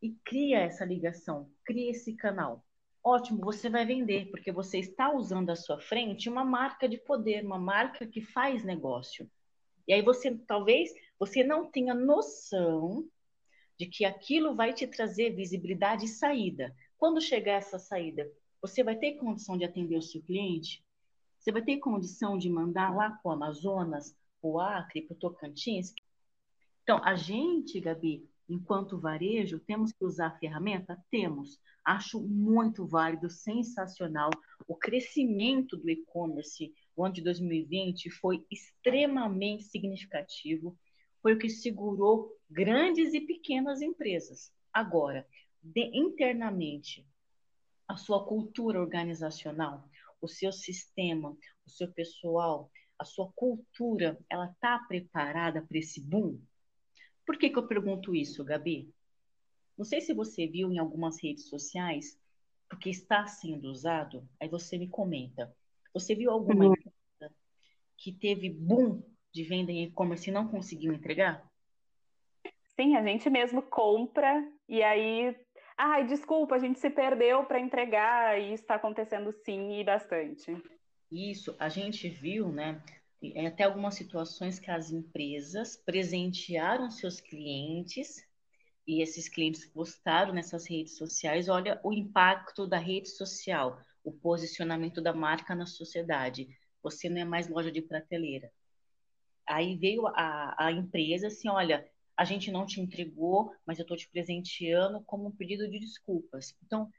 e 0.00 0.10
cria 0.24 0.60
essa 0.60 0.84
ligação, 0.84 1.50
cria 1.64 1.90
esse 1.90 2.14
canal 2.14 2.64
ótimo, 3.02 3.40
você 3.40 3.68
vai 3.68 3.84
vender, 3.84 4.30
porque 4.30 4.52
você 4.52 4.78
está 4.78 5.12
usando 5.12 5.50
à 5.50 5.56
sua 5.56 5.80
frente 5.80 6.28
uma 6.28 6.44
marca 6.44 6.88
de 6.88 6.98
poder, 6.98 7.44
uma 7.44 7.58
marca 7.58 8.06
que 8.06 8.20
faz 8.20 8.62
negócio. 8.62 9.28
E 9.86 9.92
aí 9.92 10.02
você, 10.02 10.36
talvez, 10.46 10.90
você 11.18 11.42
não 11.42 11.70
tenha 11.70 11.94
noção 11.94 13.04
de 13.78 13.86
que 13.86 14.04
aquilo 14.04 14.54
vai 14.54 14.72
te 14.72 14.86
trazer 14.86 15.34
visibilidade 15.34 16.04
e 16.04 16.08
saída. 16.08 16.74
Quando 16.96 17.20
chegar 17.20 17.54
essa 17.54 17.78
saída, 17.78 18.30
você 18.60 18.84
vai 18.84 18.96
ter 18.96 19.14
condição 19.14 19.56
de 19.58 19.64
atender 19.64 19.96
o 19.96 20.02
seu 20.02 20.22
cliente? 20.22 20.84
Você 21.38 21.50
vai 21.50 21.62
ter 21.62 21.78
condição 21.78 22.38
de 22.38 22.48
mandar 22.48 22.94
lá 22.94 23.10
para 23.10 23.28
o 23.28 23.32
Amazonas, 23.32 24.16
para 24.40 24.50
o 24.50 24.60
Acre, 24.60 25.02
para 25.02 25.14
o 25.14 25.18
Tocantins? 25.18 25.92
Então, 26.82 27.00
a 27.04 27.16
gente, 27.16 27.80
Gabi, 27.80 28.28
enquanto 28.48 29.00
varejo, 29.00 29.58
temos 29.58 29.92
que 29.92 30.04
usar 30.04 30.28
a 30.28 30.38
ferramenta? 30.38 30.96
Temos. 31.10 31.58
Acho 31.84 32.20
muito 32.20 32.86
válido, 32.86 33.28
sensacional. 33.28 34.30
O 34.68 34.76
crescimento 34.76 35.76
do 35.76 35.90
e-commerce 35.90 36.72
no 36.96 37.04
ano 37.04 37.14
de 37.14 37.22
2020 37.22 38.10
foi 38.10 38.46
extremamente 38.48 39.64
significativo. 39.64 40.78
Foi 41.22 41.34
o 41.34 41.38
que 41.38 41.48
segurou 41.48 42.36
grandes 42.50 43.14
e 43.14 43.20
pequenas 43.20 43.80
empresas. 43.80 44.52
Agora, 44.72 45.26
de, 45.62 45.90
internamente, 45.96 47.06
a 47.86 47.96
sua 47.96 48.26
cultura 48.26 48.80
organizacional, 48.80 49.88
o 50.20 50.28
seu 50.28 50.52
sistema, 50.52 51.36
o 51.64 51.70
seu 51.70 51.90
pessoal, 51.92 52.70
a 52.98 53.04
sua 53.04 53.30
cultura, 53.34 54.18
ela 54.28 54.46
está 54.46 54.78
preparada 54.80 55.62
para 55.62 55.78
esse 55.78 56.00
boom? 56.00 56.40
Por 57.24 57.38
que, 57.38 57.50
que 57.50 57.58
eu 57.58 57.66
pergunto 57.66 58.14
isso, 58.14 58.44
Gabi? 58.44 58.92
Não 59.76 59.84
sei 59.84 60.00
se 60.00 60.12
você 60.12 60.46
viu 60.46 60.72
em 60.72 60.78
algumas 60.78 61.22
redes 61.22 61.48
sociais, 61.48 62.18
porque 62.68 62.90
está 62.90 63.26
sendo 63.26 63.68
usado, 63.70 64.28
aí 64.40 64.48
você 64.48 64.78
me 64.78 64.88
comenta. 64.88 65.54
Você 65.92 66.14
viu 66.14 66.30
alguma 66.30 66.66
uhum. 66.66 66.74
empresa 66.74 67.34
que 67.96 68.12
teve 68.12 68.50
boom 68.50 69.02
de 69.32 69.44
venda 69.44 69.72
em 69.72 69.84
e-commerce 69.84 70.28
e 70.28 70.32
não 70.32 70.48
conseguiu 70.48 70.92
entregar? 70.92 71.44
Sim, 72.76 72.96
a 72.96 73.02
gente 73.02 73.28
mesmo 73.30 73.62
compra 73.62 74.46
e 74.68 74.82
aí, 74.82 75.36
ai, 75.76 76.06
desculpa, 76.06 76.54
a 76.54 76.58
gente 76.58 76.78
se 76.78 76.90
perdeu 76.90 77.44
para 77.44 77.60
entregar 77.60 78.40
e 78.40 78.52
está 78.52 78.76
acontecendo 78.76 79.32
sim 79.32 79.80
e 79.80 79.84
bastante. 79.84 80.56
Isso, 81.10 81.54
a 81.58 81.68
gente 81.68 82.08
viu, 82.08 82.50
né? 82.50 82.82
é, 83.34 83.46
até 83.46 83.64
algumas 83.64 83.94
situações 83.94 84.58
que 84.58 84.70
as 84.70 84.90
empresas 84.90 85.76
presentearam 85.76 86.90
seus 86.90 87.20
clientes 87.20 88.26
e 88.86 89.00
esses 89.00 89.28
clientes 89.28 89.64
postaram 89.64 90.32
nessas 90.32 90.68
redes 90.68 90.96
sociais. 90.96 91.48
Olha 91.48 91.80
o 91.84 91.92
impacto 91.92 92.66
da 92.66 92.78
rede 92.78 93.08
social, 93.08 93.80
o 94.02 94.10
posicionamento 94.10 95.00
da 95.00 95.12
marca 95.12 95.54
na 95.54 95.66
sociedade. 95.66 96.48
Você 96.82 97.08
não 97.08 97.20
é 97.20 97.24
mais 97.24 97.48
loja 97.48 97.70
de 97.70 97.80
prateleira. 97.80 98.50
Aí 99.46 99.76
veio 99.76 100.06
a, 100.06 100.54
a 100.66 100.72
empresa 100.72 101.28
assim: 101.28 101.48
olha, 101.48 101.88
a 102.16 102.24
gente 102.24 102.50
não 102.50 102.66
te 102.66 102.80
entregou, 102.80 103.52
mas 103.66 103.78
eu 103.78 103.82
estou 103.82 103.96
te 103.96 104.08
presenteando 104.08 105.02
como 105.02 105.26
um 105.26 105.30
pedido 105.30 105.68
de 105.68 105.78
desculpas. 105.78 106.54
Então, 106.64 106.90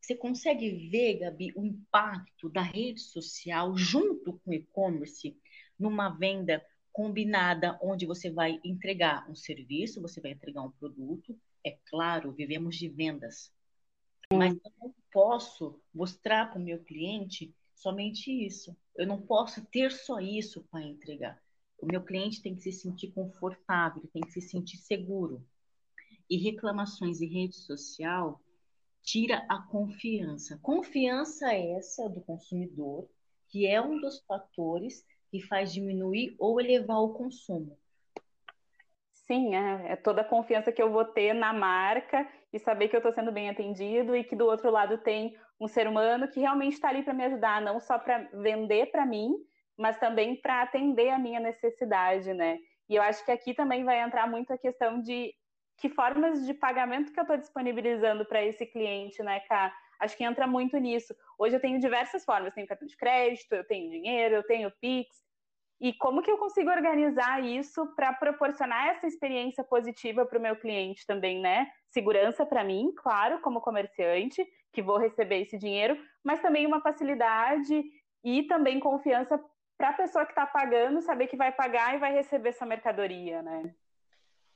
você 0.00 0.14
consegue 0.14 0.88
ver, 0.88 1.18
Gabi, 1.18 1.52
o 1.54 1.64
impacto 1.64 2.48
da 2.48 2.62
rede 2.62 3.00
social 3.00 3.76
junto 3.76 4.40
com 4.40 4.50
o 4.50 4.54
e-commerce 4.54 5.36
numa 5.78 6.08
venda 6.08 6.64
combinada, 6.92 7.78
onde 7.82 8.06
você 8.06 8.30
vai 8.30 8.58
entregar 8.64 9.30
um 9.30 9.34
serviço, 9.34 10.00
você 10.00 10.20
vai 10.20 10.32
entregar 10.32 10.62
um 10.62 10.70
produto. 10.70 11.38
É 11.64 11.76
claro, 11.84 12.32
vivemos 12.32 12.76
de 12.76 12.88
vendas. 12.88 13.52
Mas 14.32 14.54
eu 14.54 14.72
não 14.80 14.94
posso 15.12 15.80
mostrar 15.94 16.50
para 16.50 16.58
o 16.58 16.64
meu 16.64 16.82
cliente 16.82 17.54
somente 17.74 18.30
isso. 18.30 18.76
Eu 18.96 19.06
não 19.06 19.20
posso 19.20 19.64
ter 19.66 19.92
só 19.92 20.18
isso 20.18 20.64
para 20.70 20.82
entregar. 20.82 21.40
O 21.78 21.86
meu 21.86 22.02
cliente 22.02 22.42
tem 22.42 22.54
que 22.54 22.62
se 22.62 22.72
sentir 22.72 23.12
confortável, 23.12 24.02
tem 24.12 24.22
que 24.22 24.32
se 24.32 24.40
sentir 24.40 24.76
seguro. 24.78 25.44
E 26.28 26.36
reclamações 26.36 27.20
em 27.20 27.28
rede 27.28 27.56
social 27.56 28.40
tira 29.02 29.46
a 29.48 29.62
confiança. 29.62 30.58
Confiança 30.60 31.54
essa 31.54 32.08
do 32.08 32.20
consumidor, 32.20 33.08
que 33.48 33.66
é 33.66 33.80
um 33.80 34.00
dos 34.00 34.20
fatores 34.26 35.06
que 35.30 35.40
faz 35.40 35.72
diminuir 35.72 36.34
ou 36.38 36.60
elevar 36.60 36.98
o 36.98 37.14
consumo. 37.14 37.78
Sim, 39.12 39.54
é, 39.54 39.92
é 39.92 39.96
toda 39.96 40.22
a 40.22 40.28
confiança 40.28 40.72
que 40.72 40.82
eu 40.82 40.90
vou 40.90 41.04
ter 41.04 41.34
na 41.34 41.52
marca 41.52 42.26
e 42.52 42.58
saber 42.58 42.88
que 42.88 42.96
eu 42.96 42.98
estou 42.98 43.12
sendo 43.12 43.30
bem 43.30 43.50
atendido 43.50 44.16
e 44.16 44.24
que 44.24 44.34
do 44.34 44.46
outro 44.46 44.70
lado 44.70 44.98
tem 44.98 45.36
um 45.60 45.68
ser 45.68 45.86
humano 45.86 46.28
que 46.28 46.40
realmente 46.40 46.74
está 46.74 46.88
ali 46.88 47.02
para 47.02 47.12
me 47.12 47.24
ajudar, 47.24 47.60
não 47.60 47.78
só 47.78 47.98
para 47.98 48.28
vender 48.32 48.86
para 48.90 49.04
mim, 49.04 49.34
mas 49.78 49.98
também 49.98 50.34
para 50.34 50.62
atender 50.62 51.10
a 51.10 51.18
minha 51.18 51.38
necessidade, 51.38 52.34
né? 52.34 52.58
E 52.88 52.96
eu 52.96 53.02
acho 53.02 53.24
que 53.24 53.30
aqui 53.30 53.54
também 53.54 53.84
vai 53.84 54.00
entrar 54.00 54.28
muito 54.28 54.52
a 54.52 54.58
questão 54.58 55.00
de 55.00 55.32
que 55.76 55.88
formas 55.88 56.44
de 56.44 56.52
pagamento 56.52 57.12
que 57.12 57.20
eu 57.20 57.22
estou 57.22 57.36
disponibilizando 57.36 58.24
para 58.24 58.42
esse 58.42 58.66
cliente, 58.66 59.22
né? 59.22 59.40
Acho 60.00 60.16
que 60.16 60.24
entra 60.24 60.46
muito 60.46 60.76
nisso. 60.78 61.14
Hoje 61.38 61.56
eu 61.56 61.60
tenho 61.60 61.78
diversas 61.78 62.24
formas, 62.24 62.52
tenho 62.54 62.66
cartão 62.66 62.88
de 62.88 62.96
crédito, 62.96 63.52
eu 63.52 63.64
tenho 63.64 63.90
dinheiro, 63.90 64.34
eu 64.34 64.42
tenho 64.42 64.72
Pix. 64.80 65.08
E 65.80 65.92
como 65.92 66.22
que 66.22 66.30
eu 66.30 66.38
consigo 66.38 66.70
organizar 66.70 67.44
isso 67.44 67.94
para 67.94 68.12
proporcionar 68.12 68.88
essa 68.88 69.06
experiência 69.06 69.62
positiva 69.62 70.26
para 70.26 70.38
o 70.38 70.42
meu 70.42 70.56
cliente 70.56 71.06
também, 71.06 71.40
né? 71.40 71.70
Segurança 71.90 72.44
para 72.44 72.64
mim, 72.64 72.92
claro, 72.96 73.40
como 73.40 73.60
comerciante, 73.60 74.44
que 74.72 74.82
vou 74.82 74.98
receber 74.98 75.42
esse 75.42 75.56
dinheiro, 75.56 75.96
mas 76.24 76.40
também 76.40 76.66
uma 76.66 76.80
facilidade 76.80 77.84
e 78.24 78.42
também 78.44 78.80
confiança 78.80 79.40
para 79.78 79.90
a 79.90 79.92
pessoa 79.92 80.26
que 80.26 80.32
está 80.32 80.44
pagando 80.44 81.00
saber 81.00 81.28
que 81.28 81.36
vai 81.36 81.52
pagar 81.52 81.94
e 81.94 81.98
vai 81.98 82.12
receber 82.12 82.48
essa 82.48 82.66
mercadoria, 82.66 83.40
né? 83.40 83.72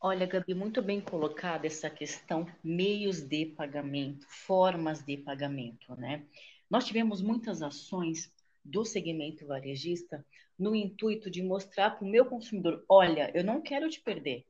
Olha, 0.00 0.26
Gabi, 0.26 0.52
muito 0.52 0.82
bem 0.82 1.00
colocada 1.00 1.64
essa 1.64 1.88
questão 1.88 2.44
meios 2.62 3.20
de 3.20 3.46
pagamento, 3.46 4.26
formas 4.28 5.00
de 5.04 5.16
pagamento, 5.16 5.94
né? 5.94 6.26
Nós 6.68 6.84
tivemos 6.84 7.22
muitas 7.22 7.62
ações 7.62 8.34
do 8.64 8.84
segmento 8.84 9.46
varejista 9.46 10.26
no 10.58 10.74
intuito 10.74 11.30
de 11.30 11.40
mostrar 11.40 11.90
para 11.90 12.04
o 12.04 12.08
meu 12.08 12.26
consumidor, 12.26 12.84
olha, 12.88 13.30
eu 13.32 13.44
não 13.44 13.60
quero 13.60 13.88
te 13.88 14.00
perder, 14.00 14.44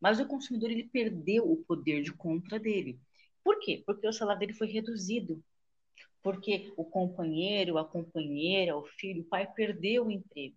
mas 0.00 0.20
o 0.20 0.26
consumidor 0.26 0.70
ele 0.70 0.84
perdeu 0.84 1.50
o 1.50 1.56
poder 1.56 2.02
de 2.02 2.12
compra 2.12 2.58
dele. 2.58 3.00
Por 3.42 3.58
quê? 3.58 3.82
Porque 3.84 4.06
o 4.06 4.12
salário 4.12 4.40
dele 4.40 4.52
foi 4.52 4.68
reduzido. 4.68 5.42
Porque 6.26 6.72
o 6.76 6.84
companheiro, 6.84 7.78
a 7.78 7.84
companheira, 7.84 8.76
o 8.76 8.82
filho, 8.84 9.22
o 9.22 9.26
pai 9.26 9.46
perdeu 9.46 10.06
o 10.06 10.10
emprego. 10.10 10.56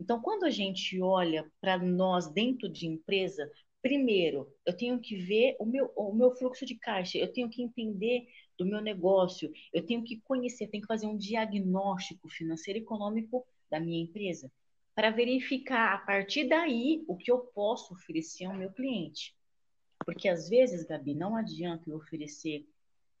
Então, 0.00 0.20
quando 0.20 0.42
a 0.42 0.50
gente 0.50 1.00
olha 1.00 1.48
para 1.60 1.78
nós 1.78 2.28
dentro 2.28 2.68
de 2.68 2.88
empresa, 2.88 3.48
primeiro, 3.80 4.52
eu 4.66 4.76
tenho 4.76 4.98
que 4.98 5.14
ver 5.14 5.54
o 5.60 5.64
meu, 5.64 5.92
o 5.94 6.12
meu 6.12 6.32
fluxo 6.32 6.66
de 6.66 6.74
caixa, 6.74 7.18
eu 7.18 7.32
tenho 7.32 7.48
que 7.48 7.62
entender 7.62 8.26
do 8.58 8.66
meu 8.66 8.80
negócio, 8.80 9.48
eu 9.72 9.86
tenho 9.86 10.02
que 10.02 10.20
conhecer, 10.22 10.66
tenho 10.66 10.82
que 10.82 10.88
fazer 10.88 11.06
um 11.06 11.16
diagnóstico 11.16 12.28
financeiro 12.28 12.80
e 12.80 12.82
econômico 12.82 13.46
da 13.70 13.78
minha 13.78 14.02
empresa, 14.02 14.50
para 14.92 15.10
verificar 15.10 15.94
a 15.94 15.98
partir 15.98 16.48
daí 16.48 17.04
o 17.06 17.16
que 17.16 17.30
eu 17.30 17.38
posso 17.38 17.94
oferecer 17.94 18.46
ao 18.46 18.56
meu 18.56 18.72
cliente. 18.72 19.36
Porque 20.04 20.28
às 20.28 20.48
vezes, 20.48 20.82
Gabi, 20.82 21.14
não 21.14 21.36
adianta 21.36 21.88
eu 21.88 21.96
oferecer 21.96 22.66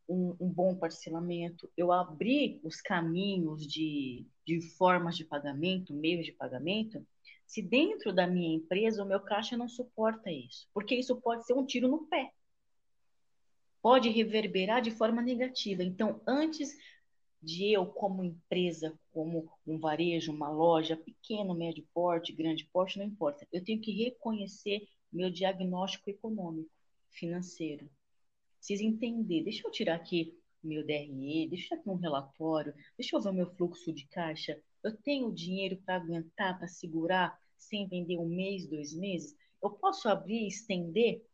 um, 0.08 0.36
um, 0.40 0.48
bom 0.48 0.74
parcelamento, 0.74 1.70
eu 1.76 1.92
abrir 1.92 2.60
os 2.62 2.80
caminhos 2.80 3.66
de, 3.66 4.26
de 4.44 4.60
formas 4.76 5.16
de 5.16 5.24
pagamento, 5.24 5.92
meios 5.92 6.24
de 6.24 6.32
pagamento, 6.32 7.04
se 7.46 7.62
dentro 7.62 8.12
da 8.12 8.26
minha 8.26 8.54
empresa 8.54 9.02
o 9.02 9.06
meu 9.06 9.20
caixa 9.20 9.56
não 9.56 9.68
suporta 9.68 10.30
isso, 10.30 10.68
porque 10.72 10.94
isso 10.94 11.16
pode 11.20 11.46
ser 11.46 11.54
um 11.54 11.64
tiro 11.64 11.88
no 11.88 12.06
pé. 12.06 12.32
Pode 13.80 14.08
reverberar 14.08 14.82
de 14.82 14.90
forma 14.90 15.22
negativa. 15.22 15.84
Então, 15.84 16.20
antes 16.26 16.76
de 17.40 17.72
eu, 17.72 17.86
como 17.86 18.24
empresa, 18.24 18.98
como 19.12 19.48
um 19.64 19.78
varejo, 19.78 20.32
uma 20.32 20.50
loja, 20.50 20.96
pequeno, 20.96 21.54
médio 21.54 21.86
porte, 21.94 22.32
grande 22.32 22.64
porte, 22.72 22.98
não 22.98 23.04
importa. 23.04 23.46
Eu 23.52 23.62
tenho 23.62 23.80
que 23.80 23.92
reconhecer 23.92 24.88
meu 25.12 25.30
diagnóstico 25.30 26.10
econômico, 26.10 26.70
financeiro 27.10 27.88
precisa 28.66 28.84
entender. 28.84 29.44
Deixa 29.44 29.66
eu 29.66 29.70
tirar 29.70 29.94
aqui 29.94 30.36
meu 30.62 30.84
DRE, 30.84 31.46
deixa 31.48 31.66
eu 31.66 31.68
tirar 31.68 31.80
aqui 31.80 31.90
um 31.90 31.94
relatório, 31.94 32.74
deixa 32.98 33.14
eu 33.14 33.20
ver 33.20 33.28
o 33.28 33.32
meu 33.32 33.46
fluxo 33.54 33.92
de 33.92 34.04
caixa. 34.08 34.60
Eu 34.82 34.96
tenho 34.96 35.32
dinheiro 35.32 35.76
para 35.86 35.94
aguentar, 35.94 36.58
para 36.58 36.66
segurar, 36.66 37.38
sem 37.56 37.86
vender 37.86 38.18
um 38.18 38.26
mês, 38.26 38.66
dois 38.66 38.92
meses? 38.92 39.36
Eu 39.62 39.70
posso 39.70 40.08
abrir 40.08 40.42
e 40.42 40.48
estender? 40.48 41.24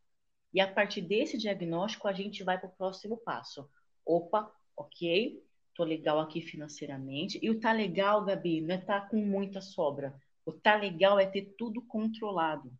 E 0.52 0.60
a 0.60 0.70
partir 0.70 1.00
desse 1.00 1.38
diagnóstico, 1.38 2.06
a 2.06 2.12
gente 2.12 2.44
vai 2.44 2.58
para 2.58 2.68
o 2.68 2.72
próximo 2.72 3.16
passo. 3.16 3.66
Opa, 4.04 4.52
ok, 4.76 5.42
tô 5.74 5.82
legal 5.82 6.20
aqui 6.20 6.42
financeiramente. 6.42 7.38
E 7.42 7.48
o 7.48 7.58
tá 7.58 7.72
legal, 7.72 8.22
Gabi, 8.24 8.60
não 8.60 8.74
é 8.74 8.78
tá 8.78 9.00
com 9.00 9.16
muita 9.16 9.62
sobra. 9.62 10.14
O 10.44 10.52
tá 10.52 10.76
legal 10.76 11.18
é 11.18 11.24
ter 11.24 11.54
tudo 11.56 11.80
controlado. 11.80 12.70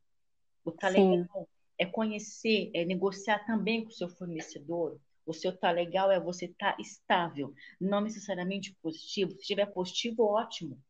O 0.63 0.71
tá 0.71 0.91
Sim. 0.91 1.11
legal 1.11 1.49
é 1.83 1.87
conhecer, 1.87 2.71
é 2.73 2.85
negociar 2.85 3.45
também 3.45 3.83
com 3.83 3.91
o 3.91 3.93
seu 3.93 4.09
fornecedor. 4.09 5.01
O 5.27 5.33
seu 5.33 5.57
tá 5.57 5.73
legal 5.73 6.13
é 6.13 6.21
você 6.21 6.47
tá 6.47 6.77
estável, 6.79 7.53
não 7.81 8.01
necessariamente 8.01 8.77
positivo. 8.81 9.33
Se 9.33 9.39
estiver 9.39 9.67
positivo, 9.67 10.23
ótimo. 10.23 10.81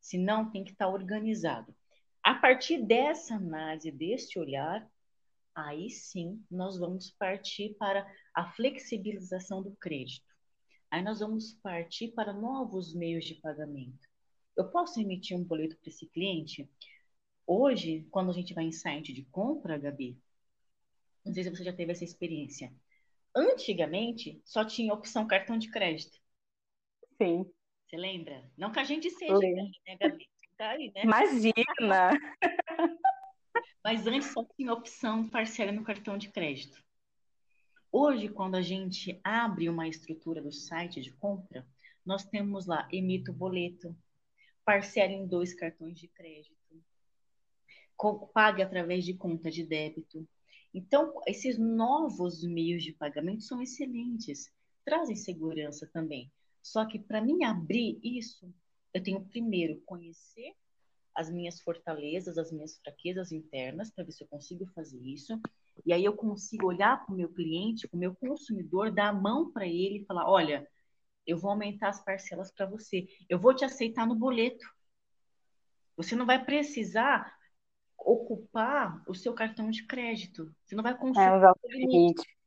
Se 0.00 0.16
não, 0.16 0.50
tem 0.50 0.64
que 0.64 0.72
estar 0.72 0.86
tá 0.86 0.90
organizado. 0.90 1.74
A 2.22 2.34
partir 2.34 2.82
dessa 2.82 3.34
análise, 3.34 3.90
desse 3.90 4.38
olhar, 4.38 4.90
aí 5.54 5.90
sim 5.90 6.42
nós 6.50 6.78
vamos 6.78 7.10
partir 7.10 7.74
para 7.78 8.10
a 8.34 8.50
flexibilização 8.52 9.62
do 9.62 9.76
crédito. 9.76 10.34
Aí 10.90 11.02
nós 11.02 11.20
vamos 11.20 11.52
partir 11.62 12.08
para 12.12 12.32
novos 12.32 12.94
meios 12.94 13.26
de 13.26 13.34
pagamento. 13.34 14.08
Eu 14.56 14.70
posso 14.70 14.98
emitir 14.98 15.36
um 15.36 15.44
boleto 15.44 15.76
para 15.76 15.90
esse 15.90 16.06
cliente? 16.06 16.66
Hoje, 17.46 18.06
quando 18.10 18.30
a 18.30 18.34
gente 18.34 18.54
vai 18.54 18.64
em 18.64 18.72
site 18.72 19.12
de 19.12 19.24
compra, 19.24 19.78
Gabi, 19.78 20.18
não 21.28 21.34
sei 21.34 21.44
se 21.44 21.50
você 21.50 21.64
já 21.64 21.72
teve 21.72 21.92
essa 21.92 22.04
experiência. 22.04 22.72
Antigamente, 23.34 24.40
só 24.44 24.64
tinha 24.64 24.92
opção 24.92 25.26
cartão 25.26 25.58
de 25.58 25.70
crédito. 25.70 26.18
Sim. 27.20 27.44
Você 27.86 27.96
lembra? 27.96 28.50
Não 28.56 28.72
que 28.72 28.80
a 28.80 28.84
gente 28.84 29.10
seja, 29.10 29.38
né, 29.38 29.96
Gabi? 30.00 30.28
Tá 30.56 30.70
aí, 30.70 30.90
né? 30.94 31.02
Imagina! 31.04 32.10
Mas 33.84 34.06
antes 34.06 34.32
só 34.32 34.44
tinha 34.56 34.72
opção 34.72 35.28
parcela 35.28 35.70
no 35.70 35.84
cartão 35.84 36.18
de 36.18 36.30
crédito. 36.30 36.82
Hoje, 37.90 38.28
quando 38.28 38.56
a 38.56 38.62
gente 38.62 39.18
abre 39.24 39.68
uma 39.68 39.88
estrutura 39.88 40.42
do 40.42 40.52
site 40.52 41.00
de 41.00 41.12
compra, 41.12 41.66
nós 42.04 42.24
temos 42.24 42.66
lá 42.66 42.86
emito 42.92 43.32
boleto, 43.32 43.96
parcela 44.64 45.12
em 45.12 45.26
dois 45.26 45.54
cartões 45.54 45.98
de 45.98 46.08
crédito, 46.08 46.58
pague 48.34 48.62
através 48.62 49.04
de 49.04 49.14
conta 49.14 49.50
de 49.50 49.64
débito, 49.64 50.28
então, 50.72 51.14
esses 51.26 51.58
novos 51.58 52.44
meios 52.44 52.82
de 52.82 52.92
pagamento 52.92 53.42
são 53.42 53.62
excelentes, 53.62 54.52
trazem 54.84 55.16
segurança 55.16 55.88
também. 55.92 56.30
Só 56.62 56.84
que 56.84 56.98
para 56.98 57.22
mim 57.22 57.44
abrir 57.44 57.98
isso, 58.02 58.52
eu 58.92 59.02
tenho 59.02 59.24
primeiro 59.24 59.80
conhecer 59.86 60.54
as 61.14 61.30
minhas 61.30 61.60
fortalezas, 61.60 62.38
as 62.38 62.52
minhas 62.52 62.78
fraquezas 62.78 63.32
internas, 63.32 63.90
para 63.90 64.04
ver 64.04 64.12
se 64.12 64.22
eu 64.22 64.28
consigo 64.28 64.66
fazer 64.66 65.00
isso. 65.00 65.40
E 65.84 65.92
aí 65.92 66.04
eu 66.04 66.14
consigo 66.14 66.66
olhar 66.66 67.04
para 67.04 67.12
o 67.12 67.16
meu 67.16 67.28
cliente, 67.28 67.88
para 67.88 67.96
o 67.96 68.00
meu 68.00 68.14
consumidor, 68.14 68.92
dar 68.92 69.08
a 69.08 69.12
mão 69.12 69.50
para 69.50 69.66
ele 69.66 69.98
e 69.98 70.04
falar: 70.04 70.30
olha, 70.30 70.66
eu 71.26 71.36
vou 71.36 71.50
aumentar 71.50 71.88
as 71.88 72.04
parcelas 72.04 72.52
para 72.52 72.66
você, 72.66 73.06
eu 73.28 73.38
vou 73.38 73.54
te 73.54 73.64
aceitar 73.64 74.06
no 74.06 74.14
boleto. 74.14 74.64
Você 75.96 76.14
não 76.14 76.24
vai 76.24 76.44
precisar 76.44 77.36
ocupar 77.98 79.02
o 79.06 79.14
seu 79.14 79.34
cartão 79.34 79.70
de 79.70 79.84
crédito. 79.84 80.54
Você 80.64 80.74
não 80.74 80.82
vai 80.82 80.96
consumir. 80.96 82.14
É. 82.14 82.38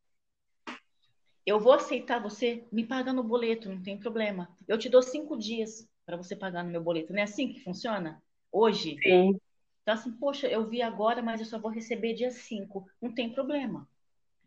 Eu 1.46 1.60
vou 1.60 1.74
aceitar 1.74 2.22
você 2.22 2.66
me 2.72 2.86
pagar 2.86 3.14
no 3.14 3.24
boleto, 3.24 3.70
não 3.70 3.82
tem 3.82 3.98
problema. 3.98 4.50
Eu 4.68 4.78
te 4.78 4.90
dou 4.90 5.02
cinco 5.02 5.38
dias 5.38 5.88
para 6.06 6.16
você 6.16 6.36
pagar 6.36 6.64
no 6.64 6.70
meu 6.70 6.82
boleto. 6.82 7.12
Não 7.12 7.20
é 7.20 7.24
assim 7.24 7.52
que 7.52 7.64
funciona? 7.64 8.22
Hoje? 8.52 8.98
Sim. 9.02 9.40
Então, 9.82 9.96
assim, 9.96 10.12
poxa, 10.12 10.48
eu 10.48 10.68
vi 10.68 10.82
agora, 10.82 11.22
mas 11.22 11.40
eu 11.40 11.46
só 11.46 11.58
vou 11.58 11.72
receber 11.72 12.14
dia 12.14 12.30
5. 12.30 12.88
Não 13.02 13.12
tem 13.14 13.34
problema. 13.34 13.88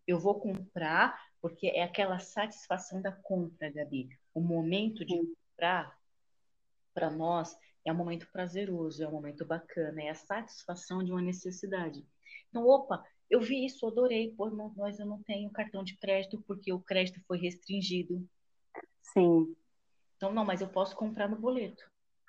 Eu 0.06 0.18
vou 0.18 0.38
comprar, 0.38 1.20
porque 1.40 1.66
é 1.68 1.82
aquela 1.82 2.20
satisfação 2.20 3.02
da 3.02 3.10
compra, 3.10 3.70
Gabi. 3.70 4.08
O 4.32 4.40
momento 4.40 5.04
de 5.04 5.18
comprar, 5.18 5.98
para 6.92 7.10
nós, 7.10 7.56
é 7.84 7.92
um 7.92 7.96
momento 7.96 8.26
prazeroso, 8.32 9.02
é 9.02 9.08
um 9.08 9.12
momento 9.12 9.44
bacana, 9.44 10.02
é 10.02 10.10
a 10.10 10.14
satisfação 10.14 11.02
de 11.02 11.10
uma 11.12 11.20
necessidade. 11.20 12.04
Então, 12.48 12.66
opa, 12.66 13.04
eu 13.28 13.40
vi 13.40 13.64
isso, 13.64 13.86
adorei, 13.86 14.30
pô, 14.30 14.48
não, 14.48 14.72
mas 14.76 14.98
eu 14.98 15.06
não 15.06 15.22
tenho 15.22 15.50
cartão 15.50 15.82
de 15.82 15.96
crédito 15.96 16.42
porque 16.46 16.72
o 16.72 16.80
crédito 16.80 17.20
foi 17.26 17.38
restringido. 17.38 18.26
Sim. 19.02 19.54
Então, 20.16 20.32
não, 20.32 20.44
mas 20.44 20.60
eu 20.60 20.68
posso 20.68 20.96
comprar 20.96 21.28
no 21.28 21.36
boleto. 21.36 21.84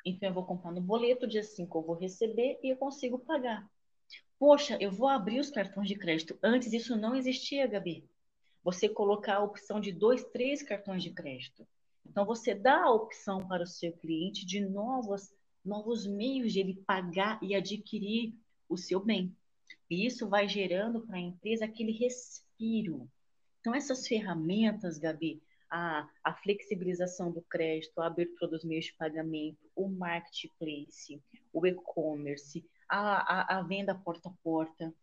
Então, 0.06 0.30
eu 0.30 0.34
vou 0.34 0.46
comprar 0.46 0.72
no 0.72 0.82
boleto, 0.82 1.28
dia 1.28 1.44
5 1.44 1.78
eu 1.78 1.84
vou 1.84 1.96
receber 1.96 2.60
e 2.62 2.70
eu 2.70 2.78
consigo 2.78 3.20
pagar. 3.20 3.70
Poxa, 4.38 4.78
eu 4.82 4.91
vou 4.91 5.08
abrir 5.08 5.39
os 5.39 5.50
cartões 5.50 5.88
de 5.88 5.96
crédito. 5.96 6.38
Antes 6.44 6.74
isso 6.74 6.96
não 6.96 7.15
existia, 7.15 7.65
Gabi. 7.68 8.08
Você 8.63 8.89
colocar 8.89 9.36
a 9.36 9.44
opção 9.44 9.80
de 9.80 9.91
dois, 9.91 10.24
três 10.26 10.62
cartões 10.62 11.02
de 11.02 11.12
crédito. 11.12 11.68
Então, 12.06 12.26
você 12.26 12.54
dá 12.54 12.84
a 12.84 12.91
opção 12.91 13.48
para 13.48 13.63
o 13.63 13.68
seu 13.68 13.91
cliente 13.94 14.46
de 14.46 14.60
novas 14.60 15.35
novos 15.65 16.06
meios 16.06 16.54
de 16.54 16.60
ele 16.60 16.75
pagar 16.86 17.39
e 17.41 17.56
adquirir 17.56 18.34
o 18.69 18.78
seu 18.78 18.99
bem. 18.99 19.36
E 19.89 20.06
isso 20.06 20.28
vai 20.28 20.47
gerando 20.47 21.01
para 21.01 21.17
a 21.17 21.21
empresa 21.21 21.65
aquele 21.65 21.91
respiro. 21.91 23.10
Então, 23.60 23.73
essas 23.73 24.08
ferramentas, 24.08 24.97
Gabi, 24.97 25.41
a, 25.69 26.08
a 26.23 26.34
flexibilização 26.34 27.32
do 27.32 27.41
crédito, 27.41 27.99
a 27.99 28.08
abertura 28.08 28.51
dos 28.51 28.63
meios 28.63 28.86
de 28.86 28.93
pagamento, 28.93 29.69
o 29.75 29.88
marketplace, 29.88 31.21
o 31.51 31.65
e-commerce, 31.65 32.65
a, 32.88 33.56
a, 33.56 33.60
a 33.60 33.62
venda 33.63 33.95
porta 33.95 34.30
a 34.30 34.34
porta, 34.43 34.93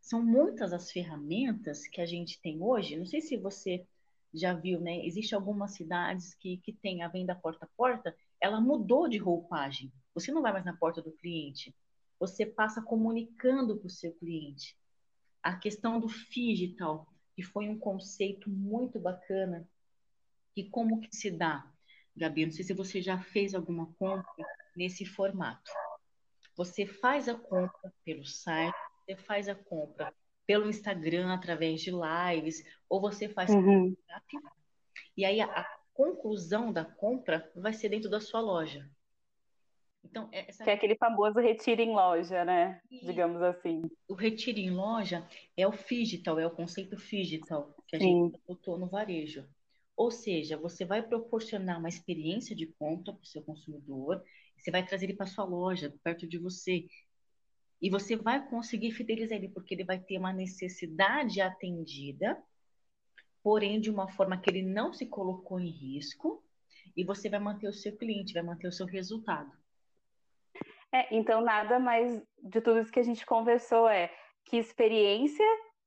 são 0.00 0.22
muitas 0.22 0.72
as 0.72 0.92
ferramentas 0.92 1.88
que 1.88 2.00
a 2.00 2.06
gente 2.06 2.40
tem 2.40 2.62
hoje. 2.62 2.96
Não 2.96 3.06
sei 3.06 3.20
se 3.20 3.36
você 3.36 3.84
já 4.32 4.52
viu, 4.52 4.80
né? 4.80 5.04
Existem 5.04 5.36
algumas 5.36 5.72
cidades 5.72 6.34
que, 6.34 6.58
que 6.58 6.72
têm 6.72 7.02
a 7.02 7.08
venda 7.08 7.34
porta 7.34 7.64
a 7.64 7.68
porta 7.76 8.14
ela 8.40 8.60
mudou 8.60 9.08
de 9.08 9.18
roupagem. 9.18 9.92
Você 10.14 10.32
não 10.32 10.42
vai 10.42 10.52
mais 10.52 10.64
na 10.64 10.76
porta 10.76 11.02
do 11.02 11.12
cliente, 11.12 11.74
você 12.18 12.46
passa 12.46 12.82
comunicando 12.82 13.76
para 13.76 13.86
o 13.86 13.90
seu 13.90 14.12
cliente. 14.14 14.76
A 15.42 15.54
questão 15.56 16.00
do 16.00 16.08
digital, 16.08 17.06
que 17.34 17.42
foi 17.42 17.68
um 17.68 17.78
conceito 17.78 18.48
muito 18.50 18.98
bacana, 18.98 19.68
e 20.56 20.64
como 20.64 21.00
que 21.00 21.14
se 21.14 21.30
dá, 21.30 21.70
Gabi? 22.16 22.46
Não 22.46 22.52
sei 22.52 22.64
se 22.64 22.72
você 22.72 23.02
já 23.02 23.18
fez 23.18 23.54
alguma 23.54 23.92
compra 23.98 24.24
nesse 24.74 25.04
formato. 25.04 25.70
Você 26.56 26.86
faz 26.86 27.28
a 27.28 27.34
compra 27.34 27.92
pelo 28.02 28.24
site, 28.24 28.74
você 29.04 29.16
faz 29.16 29.48
a 29.48 29.54
compra 29.54 30.12
pelo 30.46 30.68
Instagram 30.68 31.32
através 31.32 31.82
de 31.82 31.90
lives, 31.90 32.64
ou 32.88 33.00
você 33.00 33.28
faz 33.28 33.50
uhum. 33.50 33.94
e 35.16 35.24
aí 35.24 35.40
a, 35.40 35.75
conclusão 35.96 36.72
da 36.72 36.84
compra 36.84 37.50
vai 37.56 37.72
ser 37.72 37.88
dentro 37.88 38.10
da 38.10 38.20
sua 38.20 38.40
loja. 38.40 38.88
Então, 40.04 40.28
é 40.30 40.48
essa... 40.48 40.62
Que 40.62 40.70
é 40.70 40.74
aquele 40.74 40.94
famoso 40.94 41.40
retiro 41.40 41.80
em 41.80 41.90
loja, 41.90 42.44
né? 42.44 42.80
E 42.90 43.04
Digamos 43.04 43.42
assim. 43.42 43.82
O 44.06 44.14
retiro 44.14 44.58
em 44.58 44.70
loja 44.70 45.26
é 45.56 45.66
o 45.66 45.72
digital, 45.72 46.38
é 46.38 46.46
o 46.46 46.50
conceito 46.50 46.96
digital 46.96 47.74
que 47.88 47.96
a 47.96 47.98
Sim. 47.98 48.26
gente 48.26 48.40
botou 48.46 48.78
no 48.78 48.86
varejo. 48.86 49.48
Ou 49.96 50.10
seja, 50.10 50.56
você 50.56 50.84
vai 50.84 51.02
proporcionar 51.02 51.78
uma 51.78 51.88
experiência 51.88 52.54
de 52.54 52.66
compra 52.66 53.14
para 53.14 53.22
o 53.22 53.26
seu 53.26 53.42
consumidor, 53.42 54.22
você 54.56 54.70
vai 54.70 54.84
trazer 54.86 55.06
ele 55.06 55.16
para 55.16 55.26
sua 55.26 55.44
loja, 55.44 55.92
perto 56.04 56.26
de 56.26 56.38
você. 56.38 56.86
E 57.80 57.90
você 57.90 58.14
vai 58.14 58.46
conseguir 58.48 58.92
fidelizar 58.92 59.38
ele, 59.38 59.48
porque 59.48 59.74
ele 59.74 59.84
vai 59.84 59.98
ter 59.98 60.18
uma 60.18 60.32
necessidade 60.32 61.40
atendida, 61.40 62.40
porém 63.46 63.80
de 63.80 63.88
uma 63.88 64.08
forma 64.08 64.36
que 64.36 64.50
ele 64.50 64.60
não 64.60 64.92
se 64.92 65.06
colocou 65.06 65.60
em 65.60 65.70
risco, 65.70 66.42
e 66.96 67.04
você 67.04 67.28
vai 67.28 67.38
manter 67.38 67.68
o 67.68 67.72
seu 67.72 67.96
cliente, 67.96 68.34
vai 68.34 68.42
manter 68.42 68.66
o 68.66 68.72
seu 68.72 68.86
resultado. 68.86 69.52
É, 70.92 71.14
então, 71.14 71.40
nada 71.40 71.78
mais 71.78 72.20
de 72.42 72.60
tudo 72.60 72.80
isso 72.80 72.90
que 72.90 72.98
a 72.98 73.04
gente 73.04 73.24
conversou 73.24 73.88
é 73.88 74.12
que 74.46 74.56
experiência 74.56 75.46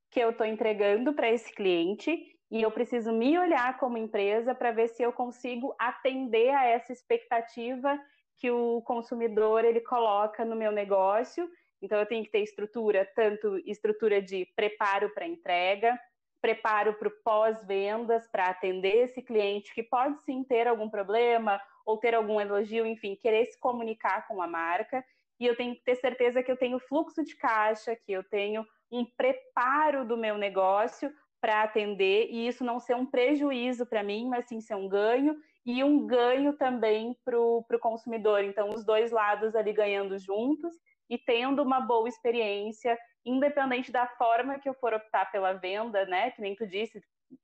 que 0.09 0.21
eu 0.21 0.29
estou 0.29 0.47
entregando 0.47 1.11
para 1.13 1.29
esse 1.29 1.53
cliente 1.53 2.09
e 2.49 2.61
eu 2.61 2.71
preciso 2.71 3.11
me 3.11 3.37
olhar 3.37 3.77
como 3.77 3.97
empresa 3.97 4.55
para 4.55 4.71
ver 4.71 4.87
se 4.87 5.03
eu 5.03 5.11
consigo 5.11 5.75
atender 5.77 6.51
a 6.51 6.63
essa 6.63 6.93
expectativa 6.93 7.99
que 8.37 8.49
o 8.49 8.81
consumidor 8.83 9.65
ele 9.65 9.81
coloca 9.81 10.45
no 10.45 10.55
meu 10.55 10.71
negócio. 10.71 11.45
Então 11.81 11.99
eu 11.99 12.05
tenho 12.05 12.23
que 12.23 12.31
ter 12.31 12.39
estrutura, 12.39 13.05
tanto 13.13 13.57
estrutura 13.65 14.21
de 14.21 14.45
preparo 14.55 15.09
para 15.13 15.27
entrega, 15.27 15.99
preparo 16.41 16.93
para 16.93 17.07
o 17.07 17.11
pós-vendas 17.23 18.27
para 18.27 18.47
atender 18.47 19.03
esse 19.03 19.21
cliente 19.21 19.73
que 19.73 19.83
pode 19.83 20.21
sim 20.23 20.43
ter 20.43 20.67
algum 20.67 20.89
problema 20.89 21.61
ou 21.85 21.97
ter 21.97 22.15
algum 22.15 22.39
elogio, 22.39 22.85
enfim, 22.85 23.15
querer 23.15 23.45
se 23.45 23.59
comunicar 23.59 24.27
com 24.27 24.41
a 24.41 24.47
marca. 24.47 25.03
E 25.39 25.45
eu 25.45 25.55
tenho 25.55 25.75
que 25.75 25.83
ter 25.83 25.95
certeza 25.95 26.43
que 26.43 26.51
eu 26.51 26.57
tenho 26.57 26.79
fluxo 26.79 27.23
de 27.23 27.35
caixa, 27.35 27.95
que 27.95 28.11
eu 28.11 28.23
tenho 28.23 28.65
um 28.91 29.05
preparo 29.05 30.05
do 30.05 30.17
meu 30.17 30.37
negócio 30.37 31.11
para 31.41 31.63
atender 31.63 32.27
e 32.29 32.47
isso 32.47 32.63
não 32.63 32.79
ser 32.79 32.95
um 32.95 33.05
prejuízo 33.05 33.85
para 33.85 34.03
mim, 34.03 34.27
mas 34.27 34.47
sim 34.47 34.59
ser 34.59 34.75
um 34.75 34.89
ganho 34.89 35.37
e 35.71 35.83
um 35.83 36.07
ganho 36.07 36.53
também 36.53 37.15
para 37.23 37.39
o 37.39 37.63
consumidor. 37.79 38.43
Então, 38.43 38.69
os 38.69 38.83
dois 38.83 39.11
lados 39.11 39.55
ali 39.55 39.71
ganhando 39.71 40.17
juntos 40.17 40.73
e 41.07 41.15
tendo 41.15 41.61
uma 41.61 41.79
boa 41.79 42.09
experiência, 42.09 42.97
independente 43.23 43.91
da 43.91 44.07
forma 44.07 44.57
que 44.57 44.67
eu 44.67 44.73
for 44.73 44.95
optar 44.95 45.31
pela 45.31 45.53
venda, 45.53 46.07
né? 46.07 46.31
Que 46.31 46.41
nem 46.41 46.55
tu 46.55 46.65
disse, 46.65 46.99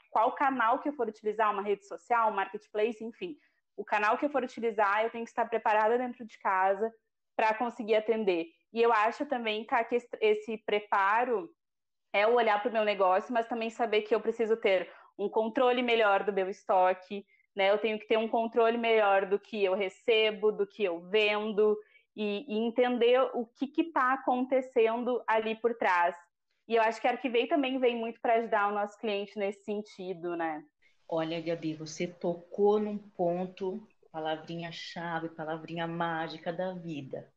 qual 0.09 0.31
canal 0.31 0.79
que 0.79 0.89
eu 0.89 0.93
for 0.93 1.07
utilizar, 1.07 1.53
uma 1.53 1.61
rede 1.61 1.85
social, 1.85 2.31
um 2.31 2.35
marketplace, 2.35 3.03
enfim. 3.03 3.37
O 3.77 3.85
canal 3.85 4.17
que 4.17 4.25
eu 4.25 4.31
for 4.31 4.43
utilizar, 4.43 5.03
eu 5.03 5.11
tenho 5.11 5.23
que 5.23 5.29
estar 5.29 5.45
preparada 5.45 5.95
dentro 5.95 6.25
de 6.25 6.39
casa 6.39 6.91
para 7.35 7.53
conseguir 7.53 7.93
atender. 7.93 8.47
E 8.73 8.81
eu 8.81 8.91
acho 8.91 9.27
também 9.27 9.67
que 9.67 10.01
esse 10.19 10.57
preparo 10.65 11.47
é 12.11 12.25
o 12.25 12.33
olhar 12.33 12.59
para 12.59 12.69
o 12.69 12.73
meu 12.73 12.83
negócio, 12.83 13.31
mas 13.31 13.47
também 13.47 13.69
saber 13.69 14.01
que 14.01 14.15
eu 14.15 14.19
preciso 14.19 14.57
ter 14.57 14.91
um 15.15 15.29
controle 15.29 15.83
melhor 15.83 16.23
do 16.23 16.33
meu 16.33 16.49
estoque, 16.49 17.23
né? 17.55 17.71
Eu 17.71 17.77
tenho 17.77 17.97
que 17.97 18.07
ter 18.07 18.17
um 18.17 18.27
controle 18.27 18.77
melhor 18.77 19.25
do 19.25 19.39
que 19.39 19.63
eu 19.63 19.73
recebo, 19.73 20.51
do 20.51 20.67
que 20.67 20.83
eu 20.83 20.99
vendo 21.09 21.77
e, 22.15 22.45
e 22.47 22.57
entender 22.57 23.19
o 23.33 23.45
que 23.45 23.81
está 23.81 24.13
acontecendo 24.13 25.23
ali 25.27 25.55
por 25.55 25.75
trás. 25.75 26.15
E 26.67 26.75
eu 26.75 26.81
acho 26.81 26.99
que 26.99 27.07
a 27.07 27.11
Arquivei 27.11 27.47
também 27.47 27.79
vem 27.79 27.95
muito 27.95 28.19
para 28.19 28.35
ajudar 28.35 28.71
o 28.71 28.73
nosso 28.73 28.97
cliente 28.99 29.37
nesse 29.37 29.63
sentido, 29.63 30.35
né? 30.35 30.63
Olha, 31.07 31.39
Gabi, 31.39 31.75
você 31.75 32.07
tocou 32.07 32.79
num 32.79 32.97
ponto, 32.97 33.87
palavrinha-chave, 34.11 35.29
palavrinha 35.29 35.85
mágica 35.87 36.51
da 36.51 36.73
vida. 36.73 37.31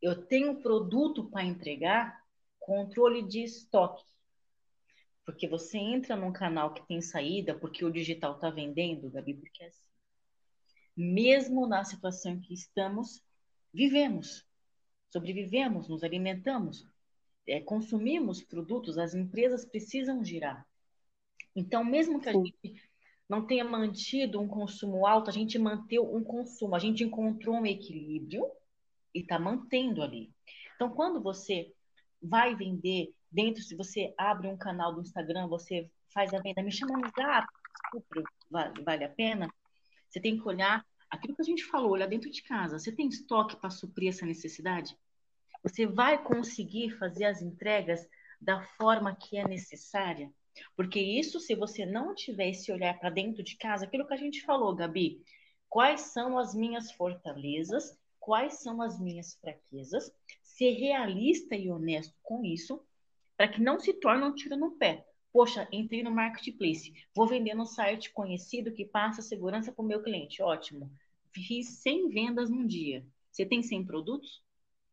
Eu 0.00 0.24
tenho 0.26 0.62
produto 0.62 1.28
para 1.28 1.42
entregar, 1.42 2.22
controle 2.60 3.22
de 3.22 3.42
estoque. 3.42 4.04
Porque 5.28 5.46
você 5.46 5.76
entra 5.76 6.16
num 6.16 6.32
canal 6.32 6.72
que 6.72 6.88
tem 6.88 7.02
saída, 7.02 7.54
porque 7.54 7.84
o 7.84 7.92
digital 7.92 8.36
está 8.36 8.48
vendendo, 8.48 9.10
Gabi, 9.10 9.34
porque 9.34 9.62
é 9.62 9.66
assim. 9.66 9.84
Mesmo 10.96 11.66
na 11.66 11.84
situação 11.84 12.32
em 12.32 12.40
que 12.40 12.54
estamos, 12.54 13.22
vivemos, 13.70 14.46
sobrevivemos, 15.12 15.86
nos 15.86 16.02
alimentamos, 16.02 16.88
é, 17.46 17.60
consumimos 17.60 18.42
produtos, 18.42 18.96
as 18.96 19.14
empresas 19.14 19.66
precisam 19.66 20.24
girar. 20.24 20.66
Então, 21.54 21.84
mesmo 21.84 22.22
que 22.22 22.30
a 22.30 22.32
Sim. 22.32 22.46
gente 22.46 22.82
não 23.28 23.46
tenha 23.46 23.66
mantido 23.66 24.40
um 24.40 24.48
consumo 24.48 25.06
alto, 25.06 25.28
a 25.28 25.32
gente 25.34 25.58
manteve 25.58 26.00
um 26.00 26.24
consumo, 26.24 26.74
a 26.74 26.78
gente 26.78 27.04
encontrou 27.04 27.56
um 27.56 27.66
equilíbrio 27.66 28.50
e 29.14 29.20
está 29.20 29.38
mantendo 29.38 30.02
ali. 30.02 30.32
Então, 30.74 30.88
quando 30.88 31.22
você 31.22 31.70
vai 32.18 32.56
vender 32.56 33.12
dentro, 33.30 33.62
se 33.62 33.76
você 33.76 34.14
abre 34.16 34.48
um 34.48 34.56
canal 34.56 34.94
do 34.94 35.00
Instagram, 35.00 35.48
você 35.48 35.90
faz 36.12 36.32
a 36.32 36.40
venda, 36.40 36.62
me 36.62 36.72
chama 36.72 36.98
no 36.98 37.10
zap, 37.10 37.46
super, 37.90 38.24
vale, 38.50 38.82
vale 38.82 39.04
a 39.04 39.08
pena. 39.08 39.52
Você 40.08 40.20
tem 40.20 40.38
que 40.38 40.48
olhar 40.48 40.84
aquilo 41.10 41.34
que 41.34 41.42
a 41.42 41.44
gente 41.44 41.64
falou, 41.64 41.90
olhar 41.90 42.08
dentro 42.08 42.30
de 42.30 42.42
casa. 42.42 42.78
Você 42.78 42.92
tem 42.92 43.08
estoque 43.08 43.56
para 43.56 43.70
suprir 43.70 44.10
essa 44.10 44.26
necessidade? 44.26 44.96
Você 45.62 45.86
vai 45.86 46.22
conseguir 46.22 46.90
fazer 46.98 47.24
as 47.24 47.42
entregas 47.42 48.08
da 48.40 48.62
forma 48.62 49.14
que 49.14 49.36
é 49.36 49.46
necessária? 49.46 50.32
Porque 50.76 51.00
isso, 51.00 51.38
se 51.40 51.54
você 51.54 51.84
não 51.86 52.14
tiver 52.14 52.50
esse 52.50 52.70
olhar 52.72 52.98
para 52.98 53.10
dentro 53.10 53.42
de 53.42 53.56
casa, 53.56 53.84
aquilo 53.84 54.06
que 54.06 54.14
a 54.14 54.18
gente 54.18 54.42
falou, 54.42 54.74
Gabi, 54.74 55.22
quais 55.68 56.00
são 56.12 56.38
as 56.38 56.54
minhas 56.54 56.90
fortalezas, 56.92 57.96
quais 58.18 58.60
são 58.60 58.82
as 58.82 58.98
minhas 58.98 59.34
fraquezas, 59.34 60.12
ser 60.42 60.72
realista 60.72 61.54
e 61.54 61.70
honesto 61.70 62.14
com 62.22 62.44
isso, 62.44 62.84
para 63.38 63.46
que 63.46 63.62
não 63.62 63.78
se 63.78 63.94
torne 63.94 64.24
um 64.24 64.34
tiro 64.34 64.56
no 64.56 64.72
pé. 64.72 65.06
Poxa, 65.32 65.68
entrei 65.70 66.02
no 66.02 66.10
marketplace, 66.10 66.92
vou 67.14 67.28
vender 67.28 67.54
no 67.54 67.64
site 67.64 68.12
conhecido 68.12 68.72
que 68.72 68.84
passa 68.84 69.22
segurança 69.22 69.70
para 69.70 69.84
o 69.84 69.86
meu 69.86 70.02
cliente. 70.02 70.42
Ótimo. 70.42 70.90
Fiz 71.32 71.80
100 71.82 72.08
vendas 72.08 72.50
num 72.50 72.66
dia. 72.66 73.06
Você 73.30 73.46
tem 73.46 73.62
100 73.62 73.86
produtos? 73.86 74.42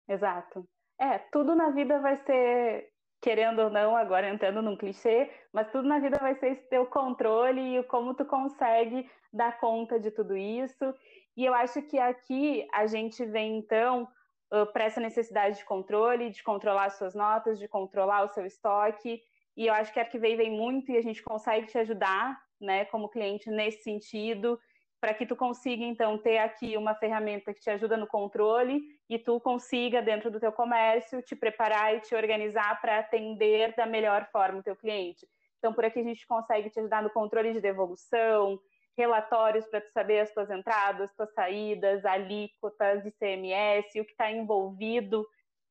Exato. 0.07 0.67
É, 0.99 1.17
tudo 1.17 1.55
na 1.55 1.71
vida 1.71 1.99
vai 1.99 2.17
ser, 2.17 2.91
querendo 3.19 3.63
ou 3.63 3.69
não, 3.71 3.95
agora 3.95 4.29
entrando 4.29 4.61
num 4.61 4.77
clichê, 4.77 5.31
mas 5.51 5.71
tudo 5.71 5.87
na 5.87 5.97
vida 5.97 6.19
vai 6.19 6.35
ser 6.35 6.51
esse 6.51 6.69
teu 6.69 6.85
controle 6.85 7.79
e 7.79 7.83
como 7.85 8.13
tu 8.13 8.25
consegue 8.25 9.09
dar 9.33 9.59
conta 9.59 9.99
de 9.99 10.11
tudo 10.11 10.37
isso. 10.37 10.93
E 11.35 11.43
eu 11.43 11.53
acho 11.55 11.81
que 11.81 11.97
aqui 11.97 12.67
a 12.71 12.85
gente 12.85 13.25
vem, 13.25 13.57
então, 13.57 14.07
uh, 14.55 14.71
para 14.71 14.85
essa 14.85 15.01
necessidade 15.01 15.57
de 15.57 15.65
controle, 15.65 16.29
de 16.29 16.43
controlar 16.43 16.89
suas 16.91 17.13
notas, 17.13 17.59
de 17.59 17.67
controlar 17.67 18.23
o 18.23 18.29
seu 18.29 18.45
estoque. 18.45 19.21
E 19.57 19.67
eu 19.67 19.73
acho 19.73 19.91
que 19.91 19.99
a 19.99 20.03
Arquivei 20.03 20.35
vem 20.35 20.51
muito 20.51 20.91
e 20.91 20.97
a 20.97 21.01
gente 21.01 21.21
consegue 21.21 21.67
te 21.67 21.77
ajudar, 21.77 22.39
né, 22.59 22.85
como 22.85 23.09
cliente 23.09 23.49
nesse 23.49 23.83
sentido, 23.83 24.59
para 24.99 25.13
que 25.13 25.25
tu 25.25 25.35
consiga 25.35 25.83
então 25.83 26.17
ter 26.17 26.39
aqui 26.39 26.75
uma 26.77 26.95
ferramenta 26.95 27.53
que 27.53 27.61
te 27.61 27.69
ajuda 27.69 27.95
no 27.95 28.07
controle 28.07 28.81
e 29.09 29.19
tu 29.19 29.39
consiga 29.39 30.01
dentro 30.01 30.31
do 30.31 30.39
teu 30.39 30.51
comércio 30.51 31.21
te 31.21 31.35
preparar 31.35 31.95
e 31.95 31.99
te 31.99 32.15
organizar 32.15 32.81
para 32.81 32.99
atender 32.99 33.75
da 33.75 33.85
melhor 33.85 34.27
forma 34.31 34.59
o 34.59 34.63
teu 34.63 34.75
cliente. 34.75 35.27
Então 35.59 35.73
por 35.73 35.85
aqui 35.85 35.99
a 35.99 36.03
gente 36.03 36.25
consegue 36.25 36.69
te 36.69 36.79
ajudar 36.79 37.03
no 37.03 37.09
controle 37.09 37.53
de 37.53 37.61
devolução, 37.61 38.59
relatórios 38.97 39.65
para 39.67 39.81
saber 39.91 40.19
as 40.19 40.33
tuas 40.33 40.49
entradas, 40.49 41.13
tuas 41.15 41.33
saídas, 41.33 42.05
alíquotas, 42.05 43.05
ICMS, 43.05 43.99
o 43.99 44.05
que 44.05 44.11
está 44.11 44.31
envolvido 44.31 45.25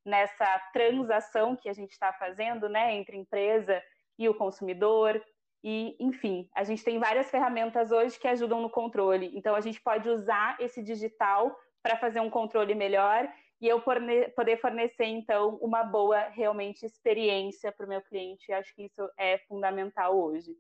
nessa 0.05 0.59
transação 0.73 1.57
que 1.57 1.69
a 1.69 1.73
gente 1.73 1.93
está 1.93 2.13
fazendo, 2.13 2.69
né, 2.69 2.95
entre 2.95 3.17
empresa 3.17 3.83
e 4.19 4.29
o 4.29 4.35
consumidor. 4.35 5.23
E, 5.63 5.97
enfim, 5.99 6.47
a 6.55 6.63
gente 6.63 6.85
tem 6.85 6.99
várias 6.99 7.31
ferramentas 7.31 7.91
hoje 7.91 8.19
que 8.19 8.29
ajudam 8.29 8.61
no 8.61 8.69
controle. 8.69 9.33
Então, 9.35 9.55
a 9.55 9.61
gente 9.61 9.81
pode 9.81 10.09
usar 10.11 10.57
esse 10.61 10.83
digital 10.83 11.57
para 11.83 11.97
fazer 11.97 12.21
um 12.21 12.29
controle 12.29 12.75
melhor 12.75 13.27
e 13.61 13.69
eu 13.69 13.81
poder 13.81 14.61
fornecer, 14.61 15.07
então, 15.07 15.57
uma 15.63 15.83
boa, 15.83 16.29
realmente, 16.29 16.85
experiência 16.85 17.73
para 17.73 17.87
o 17.87 17.89
meu 17.89 18.03
cliente. 18.03 18.53
Acho 18.53 18.75
que 18.75 18.85
isso 18.85 19.11
é 19.19 19.39
fundamental 19.49 20.19
hoje. 20.19 20.55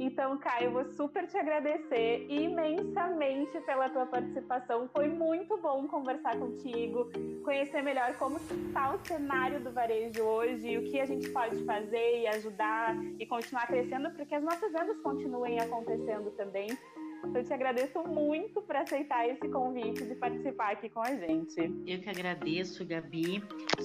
Então, 0.00 0.38
Caio, 0.38 0.72
vou 0.72 0.84
super 0.92 1.26
te 1.26 1.36
agradecer 1.36 2.26
imensamente 2.28 3.60
pela 3.60 3.88
tua 3.88 4.06
participação. 4.06 4.88
Foi 4.92 5.08
muito 5.08 5.56
bom 5.56 5.86
conversar 5.86 6.36
contigo, 6.38 7.10
conhecer 7.44 7.82
melhor 7.82 8.16
como 8.16 8.36
está 8.38 8.94
o 8.94 9.06
cenário 9.06 9.60
do 9.60 9.70
varejo 9.70 10.22
hoje, 10.22 10.78
o 10.78 10.84
que 10.84 11.00
a 11.00 11.06
gente 11.06 11.28
pode 11.30 11.64
fazer 11.64 12.22
e 12.22 12.26
ajudar 12.28 12.96
e 13.18 13.26
continuar 13.26 13.66
crescendo, 13.66 14.10
porque 14.12 14.34
as 14.34 14.42
nossas 14.42 14.72
vendas 14.72 14.98
continuem 15.00 15.60
acontecendo 15.60 16.30
também. 16.32 16.68
Eu 17.34 17.44
te 17.44 17.52
agradeço 17.52 17.98
muito 18.04 18.62
por 18.62 18.76
aceitar 18.76 19.28
esse 19.28 19.48
convite 19.48 20.04
de 20.04 20.14
participar 20.14 20.72
aqui 20.72 20.88
com 20.88 21.00
a 21.00 21.14
gente. 21.16 21.60
Eu 21.86 22.00
que 22.00 22.08
agradeço, 22.08 22.86
Gabi. 22.86 23.42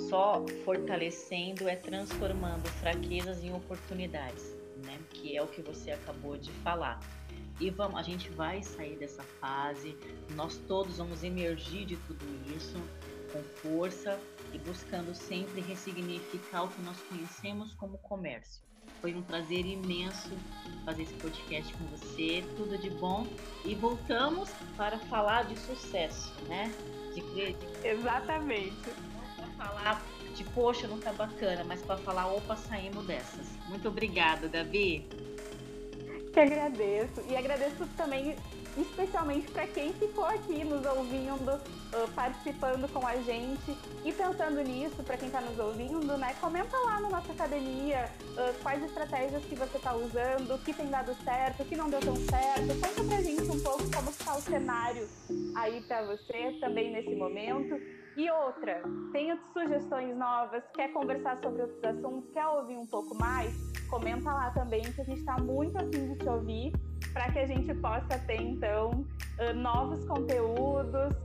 Só 0.10 0.46
fortalecendo 0.64 1.68
é 1.68 1.76
transformando 1.76 2.68
fraquezas 2.80 3.44
em 3.44 3.52
oportunidades 3.52 4.63
né? 4.94 5.00
Que 5.10 5.36
é 5.36 5.42
o 5.42 5.48
que 5.48 5.62
você 5.62 5.92
acabou 5.92 6.38
de 6.38 6.52
falar. 6.64 7.00
E 7.60 7.70
vamos, 7.70 8.00
a 8.00 8.04
gente 8.04 8.30
vai 8.30 8.62
sair 8.64 8.98
dessa 8.98 9.24
fase, 9.40 9.96
nós 10.32 10.58
todos 10.68 10.98
vamos 10.98 11.24
emergir 11.24 11.86
de 11.86 11.96
tudo 11.98 12.26
isso 12.56 12.82
com 13.32 13.44
força 13.44 14.20
e 14.54 14.58
buscando 14.60 15.14
sempre 15.16 15.62
ressignificar 15.62 16.64
o 16.64 16.68
que 16.68 16.82
nós 16.82 16.98
conhecemos 17.10 17.74
como 17.74 17.98
comércio. 18.00 18.62
Foi 19.02 19.14
um 19.14 19.22
prazer 19.22 19.66
imenso 19.66 20.32
fazer 20.86 21.04
esse 21.04 21.14
podcast 21.16 21.74
com 21.74 21.86
você. 21.86 22.44
Tudo 22.56 22.78
de 22.78 22.90
bom. 22.90 23.28
E 23.66 23.76
voltamos 23.76 24.50
para 24.78 24.98
falar 24.98 25.46
de 25.46 25.60
sucesso, 25.60 26.34
né? 26.48 26.72
De 27.14 27.22
crer. 27.22 27.56
Exatamente. 27.84 28.90
Para 29.36 29.48
falar 29.58 30.03
poxa, 30.54 30.88
não 30.88 31.00
tá 31.00 31.12
bacana, 31.12 31.64
mas 31.64 31.82
para 31.82 31.98
falar, 31.98 32.28
opa, 32.28 32.56
saímos 32.56 33.06
dessas. 33.06 33.48
Muito 33.70 33.88
obrigada, 33.88 34.48
Gabi. 34.48 35.08
Que 36.34 36.40
agradeço. 36.40 37.22
E 37.30 37.36
agradeço 37.36 37.88
também 37.96 38.36
especialmente 38.76 39.52
para 39.52 39.68
quem 39.68 39.94
ficou 39.94 40.26
aqui 40.26 40.64
nos 40.64 40.84
ouvindo, 40.84 41.62
participando 42.16 42.92
com 42.92 43.06
a 43.06 43.18
gente 43.18 43.78
e 44.04 44.12
pensando 44.12 44.64
nisso, 44.64 45.04
para 45.04 45.16
quem 45.16 45.28
está 45.28 45.40
nos 45.42 45.60
ouvindo, 45.60 46.18
né? 46.18 46.36
Comenta 46.42 46.76
lá 46.80 47.00
na 47.00 47.10
nossa 47.10 47.32
academia 47.32 48.10
quais 48.64 48.84
estratégias 48.84 49.46
que 49.46 49.56
você 49.56 49.78
está 49.78 49.96
usando, 49.96 50.56
o 50.56 50.58
que 50.58 50.74
tem 50.74 50.88
dado 50.88 51.16
certo, 51.24 51.62
o 51.62 51.66
que 51.66 51.76
não 51.76 51.88
deu 51.88 52.00
tão 52.00 52.16
certo. 52.16 52.68
Conta 52.82 53.04
pra 53.04 53.22
gente 53.22 53.44
um 53.44 53.62
pouco 53.62 53.84
como 53.92 54.10
está 54.10 54.36
o 54.36 54.42
cenário 54.42 55.08
aí 55.56 55.82
para 55.82 56.04
você 56.08 56.58
também 56.60 56.92
nesse 56.92 57.14
momento. 57.14 57.80
E 58.16 58.30
outra, 58.30 58.84
tem 59.12 59.36
sugestões 59.54 60.16
novas, 60.16 60.64
quer 60.76 60.94
conversar 60.94 61.40
sobre 61.42 61.64
outros 61.64 61.84
assuntos, 61.84 62.30
quer 62.32 62.46
ouvir 62.46 62.78
um 62.78 62.86
pouco 62.86 63.16
mais? 63.16 63.52
Comenta 63.90 64.32
lá 64.32 64.52
também 64.52 64.82
que 64.82 65.02
a 65.02 65.04
gente 65.04 65.20
está 65.20 65.38
muito 65.40 65.76
afim 65.78 66.14
de 66.14 66.20
te 66.20 66.30
ouvir 66.30 66.74
para 67.12 67.32
que 67.32 67.40
a 67.40 67.46
gente 67.48 67.74
possa 67.76 68.20
ter 68.28 68.40
então 68.40 69.06
novos 69.56 70.06
conteúdos 70.06 71.16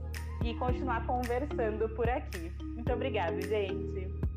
e 0.43 0.55
continuar 0.55 1.05
conversando 1.05 1.89
por 1.95 2.09
aqui. 2.09 2.51
Muito 2.61 2.91
obrigada, 2.91 3.39
gente. 3.41 4.28